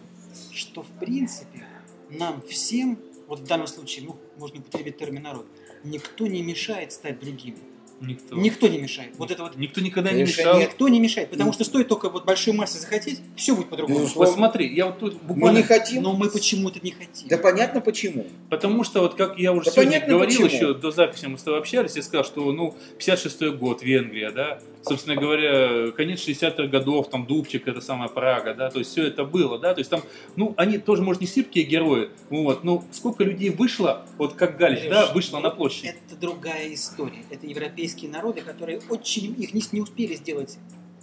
Что 0.50 0.82
в 0.82 0.88
принципе 0.98 1.66
нам 2.10 2.42
всем, 2.48 2.98
вот 3.28 3.40
в 3.40 3.44
данном 3.46 3.66
случае, 3.66 4.06
ну, 4.06 4.16
можно 4.38 4.60
употребить 4.60 4.96
термин 4.96 5.22
народ, 5.22 5.46
никто 5.84 6.26
не 6.26 6.42
мешает 6.42 6.92
стать 6.92 7.20
другими. 7.20 7.58
Никто. 8.00 8.36
Никто 8.36 8.68
не 8.68 8.78
мешает. 8.78 9.14
Вот 9.16 9.30
это 9.30 9.42
вот 9.44 9.56
Никто 9.56 9.80
никогда 9.80 10.10
не 10.12 10.20
нет. 10.22 10.28
никто 10.36 10.88
не 10.88 11.00
мешает, 11.00 11.30
потому 11.30 11.52
что 11.52 11.64
стоит 11.64 11.88
только 11.88 12.08
вот 12.08 12.24
большой 12.24 12.52
массе 12.54 12.78
захотеть, 12.78 13.20
все 13.36 13.54
будет 13.54 13.68
по-другому. 13.68 14.08
Посмотри, 14.14 14.74
я 14.74 14.86
вот 14.86 14.98
тут 14.98 15.14
Мы 15.22 15.34
буквально... 15.34 15.58
не 15.58 15.62
хотим. 15.62 16.02
Но 16.02 16.12
мы 16.14 16.28
почему-то 16.28 16.80
не 16.82 16.90
хотим. 16.90 17.28
Да 17.28 17.38
понятно 17.38 17.80
почему. 17.80 18.26
Потому 18.50 18.84
что, 18.84 19.00
вот 19.00 19.14
как 19.14 19.38
я 19.38 19.52
уже 19.52 19.66
Да 19.66 19.70
сегодня 19.72 19.92
понятно, 19.92 20.14
говорил, 20.14 20.42
почему. 20.42 20.56
еще 20.56 20.74
до 20.74 20.90
записи 20.90 21.26
мы 21.26 21.38
с 21.38 21.42
тобой 21.42 21.60
общались, 21.60 21.96
я 21.96 22.02
сказал, 22.02 22.24
что, 22.24 22.52
ну, 22.52 22.74
56-й 22.98 23.52
год, 23.52 23.82
Венгрия, 23.82 24.30
да, 24.30 24.58
собственно 24.82 25.16
говоря, 25.16 25.90
конец 25.92 26.26
60-х 26.26 26.66
годов, 26.66 27.08
там, 27.10 27.26
Дубчик, 27.26 27.66
это 27.68 27.80
самая 27.80 28.08
Прага, 28.08 28.54
да, 28.54 28.70
то 28.70 28.78
есть 28.78 28.90
все 28.90 29.06
это 29.06 29.24
было, 29.24 29.58
да, 29.58 29.74
то 29.74 29.80
есть 29.80 29.90
там, 29.90 30.02
ну, 30.36 30.54
они 30.56 30.78
тоже, 30.78 31.02
может, 31.02 31.20
не 31.20 31.26
сипкие 31.26 31.64
герои, 31.64 32.10
вот, 32.30 32.64
но 32.64 32.84
сколько 32.92 33.24
людей 33.24 33.50
вышло, 33.50 34.04
вот 34.18 34.34
как 34.34 34.56
Галич, 34.56 34.88
да, 34.88 35.10
вышло 35.12 35.38
на 35.40 35.50
площадь. 35.50 35.84
Это 35.84 36.20
другая 36.20 36.72
история. 36.72 37.24
Это 37.30 37.46
европейские 37.84 38.10
народы, 38.10 38.40
которые 38.40 38.80
очень 38.88 39.34
их 39.38 39.52
не, 39.54 39.62
не 39.72 39.80
успели 39.80 40.14
сделать 40.14 40.56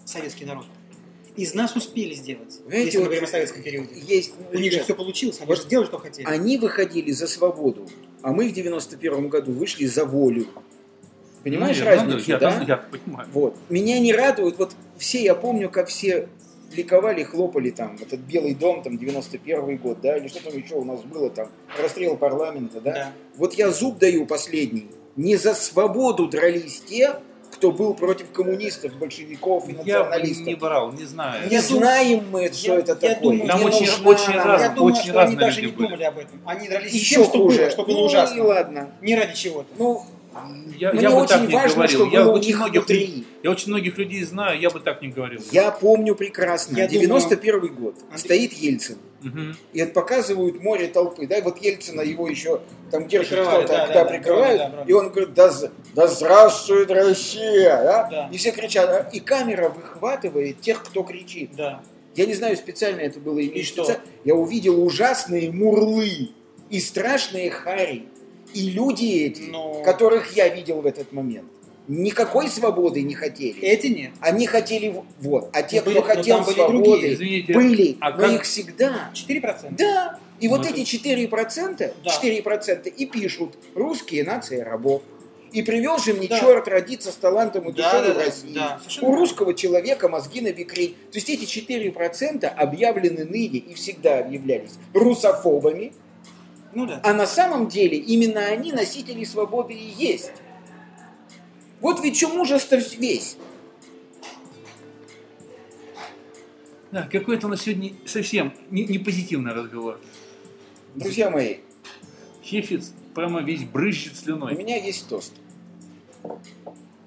советский 0.05 0.45
народ. 0.45 0.65
Из 1.37 1.53
нас 1.53 1.75
успели 1.75 2.13
сделать. 2.13 2.59
Знаете, 2.65 2.85
если 2.85 2.97
мы 2.97 3.03
вот 3.03 3.09
говорим 3.09 3.23
о 3.23 3.27
советском 3.27 3.63
периоде. 3.63 3.89
Есть, 3.95 4.33
У 4.51 4.57
них 4.57 4.73
же 4.73 4.83
все 4.83 4.95
получилось, 4.95 5.37
они 5.39 5.47
вот 5.47 5.57
же 5.57 5.63
сделали, 5.63 5.87
что 5.87 5.97
хотели. 5.99 6.27
Они 6.27 6.57
выходили 6.57 7.11
за 7.11 7.27
свободу, 7.27 7.87
а 8.21 8.33
мы 8.33 8.49
в 8.49 8.53
91 8.53 9.29
году 9.29 9.53
вышли 9.53 9.85
за 9.85 10.05
волю. 10.05 10.47
Понимаешь 11.43 11.79
Ну, 11.79 11.85
я- 11.85 11.95
разницу, 11.95 12.31
я, 12.31 12.37
да? 12.37 12.65
Я 12.67 12.77
понимаю. 12.77 13.29
Вот. 13.31 13.55
Меня 13.69 13.99
не 13.99 14.13
радует, 14.13 14.57
вот 14.57 14.75
все, 14.97 15.23
я 15.23 15.33
помню, 15.33 15.69
как 15.69 15.87
все 15.87 16.27
ликовали, 16.75 17.23
хлопали 17.23 17.69
там, 17.71 17.97
этот 18.01 18.19
Белый 18.19 18.53
дом, 18.53 18.83
там, 18.83 18.97
91 18.97 19.77
год, 19.77 20.01
да, 20.01 20.17
или 20.17 20.27
что 20.27 20.43
там 20.43 20.57
еще 20.57 20.75
у 20.75 20.83
нас 20.83 21.01
было, 21.01 21.29
там, 21.29 21.49
расстрел 21.81 22.17
парламента, 22.17 22.81
да? 22.81 22.91
Да. 22.93 23.13
Вот 23.37 23.53
я 23.53 23.71
зуб 23.71 23.99
даю 23.99 24.25
последний. 24.25 24.89
Не 25.15 25.35
за 25.35 25.53
свободу 25.53 26.27
дрались 26.27 26.81
те, 26.81 27.15
кто 27.51 27.71
был 27.71 27.93
против 27.93 28.31
коммунистов, 28.31 28.95
большевиков 28.95 29.67
и 29.67 29.73
Я 29.73 29.77
националистов. 29.99 30.47
не 30.47 30.55
брал, 30.55 30.91
не 30.93 31.03
знаю. 31.03 31.47
Не 31.49 31.55
Я 31.55 31.61
дум- 31.61 31.77
знаем 31.79 32.23
мы, 32.31 32.51
что 32.53 32.73
я- 32.73 32.79
это 32.79 32.91
я 33.01 33.15
такое. 33.15 33.17
думаю, 33.37 33.47
Там 33.47 33.63
очень- 33.65 33.79
нужна 33.87 34.09
очень 34.09 34.33
нам. 34.35 34.47
раз- 34.47 34.61
Я 34.61 34.69
думаю, 34.69 34.93
очень 34.95 35.09
что 35.09 35.21
они 35.21 35.35
даже 35.35 35.61
не 35.61 35.67
были. 35.67 35.87
думали 35.87 36.03
об 36.03 36.17
этом. 36.17 36.41
Они 36.45 36.67
дрались 36.69 36.91
с 36.91 36.95
Еще 36.95 37.15
тем, 37.15 37.23
что 37.25 37.37
хуже. 37.39 37.57
было, 37.61 37.69
что 37.71 37.83
было 37.83 37.95
ну, 37.97 38.03
ужасно. 38.05 38.37
и 38.37 38.41
ладно. 38.41 38.91
Не 39.01 39.15
ради 39.15 39.35
чего-то. 39.35 39.67
Ну, 39.77 40.01
Я, 40.77 40.93
мне 40.93 41.01
я 41.03 41.09
бы 41.11 41.17
очень 41.17 41.27
так 41.27 41.41
не 41.47 41.53
важно, 41.53 41.75
говорил. 41.75 41.99
что 41.99 42.09
я 42.17 42.23
было 42.23 42.31
у 42.31 42.35
очень 42.35 42.47
них 42.47 42.57
многих, 42.57 42.79
внутри. 42.81 43.25
я 43.43 43.51
очень 43.51 43.67
многих 43.69 43.97
людей 43.97 44.23
знаю, 44.23 44.59
я 44.59 44.69
бы 44.69 44.79
так 44.79 45.01
не 45.01 45.09
говорил. 45.09 45.41
Я 45.51 45.71
помню 45.71 46.15
прекрасно. 46.15 46.77
Я 46.77 46.87
91 46.87 47.67
год. 47.75 47.95
Андрей- 48.09 48.17
Стоит 48.19 48.53
Ельцин. 48.53 48.97
Мгм. 49.21 49.55
И 49.73 49.83
вот 49.83 49.93
показывают 49.93 50.61
море 50.63 50.87
толпы. 50.87 51.27
Да, 51.27 51.39
вот 51.41 51.57
Ельцина 51.61 52.01
его 52.01 52.27
еще 52.29 52.61
там 52.89 53.07
держит 53.07 53.29
Прикрывали, 53.29 53.65
кто-то, 53.65 53.73
да, 53.73 53.85
когда 53.87 53.93
да, 53.93 54.03
да, 54.03 54.09
прикрывают. 54.09 54.57
да, 54.57 54.83
и 54.87 54.93
он 54.93 55.09
говорит, 55.09 55.33
да, 55.33 55.51
да 55.95 56.07
здравствует 56.07 56.89
Россия. 56.89 57.83
Да? 57.83 58.07
Да. 58.09 58.29
И 58.31 58.37
все 58.37 58.51
кричат. 58.51 58.89
а, 58.89 59.09
И 59.11 59.19
камера 59.19 59.69
выхватывает 59.69 60.61
тех, 60.61 60.81
кто 60.83 61.03
кричит. 61.03 61.51
Да. 61.55 61.81
Я 62.15 62.25
не 62.25 62.33
знаю, 62.33 62.57
специально 62.57 62.99
это 63.01 63.19
было 63.19 63.37
или 63.39 63.49
И 63.49 63.57
не 63.57 63.63
что? 63.63 63.83
специально. 63.83 64.09
Я 64.23 64.35
увидел 64.35 64.83
ужасные 64.83 65.51
мурлы 65.51 66.29
и 66.69 66.79
страшные 66.79 67.51
хари. 67.51 68.05
И 68.53 68.69
люди 68.71 69.05
эти, 69.05 69.43
Но- 69.49 69.81
которых 69.83 70.35
я 70.35 70.47
видел 70.49 70.81
в 70.81 70.85
этот 70.85 71.11
момент, 71.11 71.47
никакой 71.87 72.47
свободы 72.47 73.01
не 73.01 73.15
хотели. 73.15 73.59
Эти 73.61 73.87
нет. 73.87 74.11
Они 74.19 74.45
хотели 74.45 74.95
вот, 75.19 75.49
а 75.53 75.61
те, 75.63 75.77
Ну, 75.81 75.85
были- 75.85 75.99
кто 75.99 76.07
но 76.07 76.15
хотел 76.15 76.41
были 76.43 76.55
свободы, 76.55 76.83
другие, 76.83 77.13
извините. 77.13 77.53
были, 77.53 77.97
А 77.99 78.11
но 78.11 78.17
как- 78.17 78.31
их 78.33 78.41
всегда. 78.43 79.09
4%. 79.13 79.75
Да. 79.77 80.19
И 80.39 80.47
вот 80.47 80.61
Ну, 80.63 80.69
эти 80.69 80.83
4%, 80.83 81.93
Да. 82.03 82.09
4% 82.09 82.87
и 82.87 83.05
пишут 83.05 83.55
русские 83.75 84.23
нация 84.23 84.63
рабов. 84.63 85.01
И 85.51 85.63
привел 85.63 85.97
же 85.97 86.13
мне 86.13 86.27
Да. 86.29 86.39
черт 86.39 86.67
родиться 86.69 87.11
с 87.11 87.15
талантом 87.15 87.67
и 87.67 87.73
Да, 87.73 87.83
душой 87.91 88.07
да, 88.07 88.13
в 88.13 88.17
да, 88.17 88.23
России. 88.25 88.53
да, 88.53 88.77
совершенно 88.79 89.07
У 89.09 89.15
русского 89.15 89.53
человека 89.53 90.07
мозги 90.07 90.39
на 90.39 90.53
бекрень. 90.53 90.95
То 91.11 91.17
есть 91.17 91.29
эти 91.29 91.43
4% 91.45 92.45
объявлены 92.55 93.25
ныне 93.25 93.59
и 93.59 93.73
всегда 93.73 94.19
объявлялись 94.19 94.75
русофобами, 94.93 95.91
Ну 96.73 96.85
да. 96.85 97.01
а 97.03 97.13
на 97.13 97.27
самом 97.27 97.67
деле 97.67 97.97
именно 97.97 98.41
они 98.41 98.71
носители 98.71 99.23
свободы 99.23 99.73
и 99.73 99.89
есть. 99.89 100.31
Вот 101.81 102.03
ведь 102.03 102.17
чем 102.17 102.39
ужас-то 102.39 102.77
весь. 102.77 103.37
Да, 106.91 107.07
какой-то 107.07 107.47
у 107.47 107.49
нас 107.49 107.61
сегодня 107.61 107.93
совсем 108.05 108.53
не, 108.69 108.85
не 108.85 108.99
позитивный 108.99 109.53
разговор. 109.53 109.99
Друзья 110.95 111.29
мои, 111.29 111.57
Хефиц 112.43 112.93
прямо 113.15 113.41
весь 113.41 113.63
брызжет 113.63 114.13
у 114.13 114.15
слюной. 114.15 114.55
меня 114.55 114.75
есть 114.75 115.07
тост. 115.07 115.33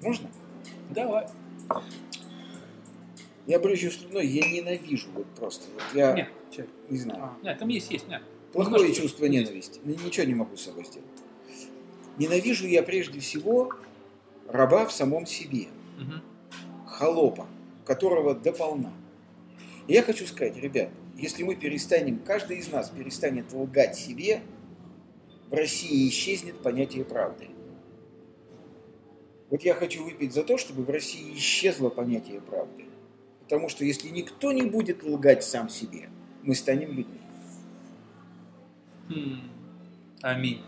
Можно? 0.01 0.29
Давай. 0.89 1.27
Я 3.45 3.59
брызжу 3.59 3.91
слюной, 3.91 4.25
я 4.25 4.47
ненавижу 4.47 5.07
вот 5.13 5.27
просто. 5.35 5.65
Вот 5.73 5.83
я 5.93 6.13
Нет, 6.13 6.29
чай. 6.55 6.65
не 6.89 6.97
знаю. 6.97 7.23
А. 7.23 7.37
Нет, 7.43 7.59
там 7.59 7.67
есть, 7.69 7.91
есть, 7.91 8.07
нет. 8.07 8.23
Плохое 8.55 8.93
чувство 8.93 9.25
ненависти. 9.25 9.81
Ничего 9.83 10.25
не 10.25 10.33
могу 10.33 10.55
с 10.55 10.61
собой 10.61 10.85
сделать. 10.85 11.09
Ненавижу 12.17 12.65
я 12.65 12.83
прежде 12.83 13.19
всего 13.19 13.73
раба 14.47 14.85
в 14.85 14.93
самом 14.93 15.25
себе, 15.25 15.67
Мгм. 15.99 16.21
холопа, 16.87 17.47
которого 17.83 18.33
дополна. 18.33 18.93
И 19.87 19.93
я 19.93 20.01
хочу 20.03 20.25
сказать, 20.25 20.55
ребят, 20.55 20.89
если 21.17 21.43
мы 21.43 21.55
перестанем, 21.55 22.17
каждый 22.19 22.59
из 22.59 22.71
нас 22.71 22.89
перестанет 22.89 23.51
лгать 23.51 23.97
себе, 23.97 24.41
в 25.49 25.53
России 25.53 26.07
исчезнет 26.07 26.57
понятие 26.59 27.03
правды. 27.03 27.49
Вот 29.49 29.63
я 29.63 29.73
хочу 29.73 30.05
выпить 30.05 30.33
за 30.33 30.43
то, 30.43 30.57
чтобы 30.57 30.83
в 30.83 30.89
России 30.89 31.35
исчезло 31.35 31.89
понятие 31.89 32.39
правды. 32.39 32.85
Потому 33.41 33.67
что 33.67 33.83
если 33.83 34.07
никто 34.07 34.53
не 34.53 34.63
будет 34.63 35.03
лгать 35.03 35.43
сам 35.43 35.67
себе, 35.67 36.09
мы 36.41 36.55
станем 36.55 36.91
людьми. 36.93 37.19
Хм. 39.09 39.41
Аминь. 40.21 40.61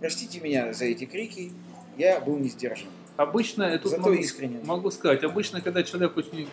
Простите 0.00 0.40
меня 0.40 0.72
за 0.72 0.86
эти 0.86 1.04
крики, 1.04 1.52
я 1.96 2.20
был 2.20 2.36
не 2.38 2.48
сдержан. 2.48 2.88
Обычно, 3.16 3.62
я 3.64 3.78
тут 3.78 3.92
Зато 3.92 4.02
могу, 4.02 4.14
искренне. 4.14 4.60
могу 4.64 4.90
сказать, 4.90 5.22
обычно, 5.22 5.60
когда 5.60 5.82
человек 5.84 6.16
очень 6.16 6.48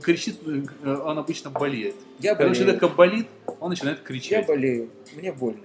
кричит, 0.00 0.38
э, 0.46 0.94
он 1.04 1.18
обычно 1.18 1.50
болеет. 1.50 1.96
Я 2.20 2.34
Когда 2.34 2.50
болею. 2.50 2.54
человека 2.54 2.88
болит, 2.88 3.26
он 3.60 3.70
начинает 3.70 3.98
Я 3.98 4.04
кричать. 4.04 4.46
болею, 4.46 4.90
мне 5.16 5.32
больно. 5.32 5.60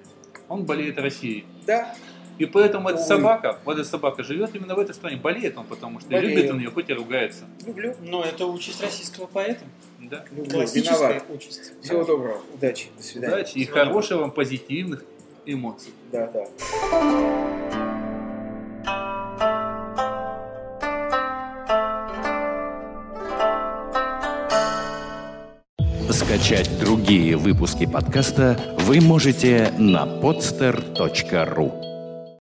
Он 0.49 0.65
болеет 0.65 0.97
Россией. 0.97 1.45
Да, 1.67 1.95
И 2.39 2.45
поэтому 2.45 2.89
эта 2.89 2.99
Ой. 2.99 3.05
собака, 3.05 3.59
вот 3.63 3.77
эта 3.77 3.87
собака 3.87 4.23
живет 4.23 4.55
именно 4.55 4.75
в 4.75 4.79
этой 4.79 4.95
стране. 4.95 5.17
Болеет 5.17 5.57
он, 5.57 5.65
потому 5.65 5.99
что 5.99 6.09
Болеет. 6.09 6.35
любит 6.35 6.51
он 6.51 6.59
ее, 6.59 6.71
хоть 6.71 6.89
и 6.89 6.93
ругается. 6.93 7.43
люблю, 7.65 7.95
Но 8.01 8.23
это 8.23 8.45
участь 8.47 8.81
российского 8.81 9.27
поэта. 9.27 9.63
Да. 9.99 10.25
люблю, 10.31 10.51
Классическая 10.51 10.97
виноват. 10.97 11.23
участь. 11.29 11.73
Всего 11.81 12.03
доброго, 12.03 12.41
удачи, 12.53 12.87
до 12.97 13.03
свидания. 13.03 13.35
Удачи 13.35 13.57
и 13.57 13.65
хороших 13.65 14.17
вам 14.19 14.31
позитивных 14.31 15.03
эмоций. 15.45 15.93
Да, 16.11 16.27
да. 16.27 16.45
Скачать 26.09 26.69
другие 26.79 27.35
выпуски 27.37 27.85
подкаста 27.85 28.59
вы 28.79 29.01
можете 29.01 29.73
на 29.77 30.05
podster.ru 30.05 31.92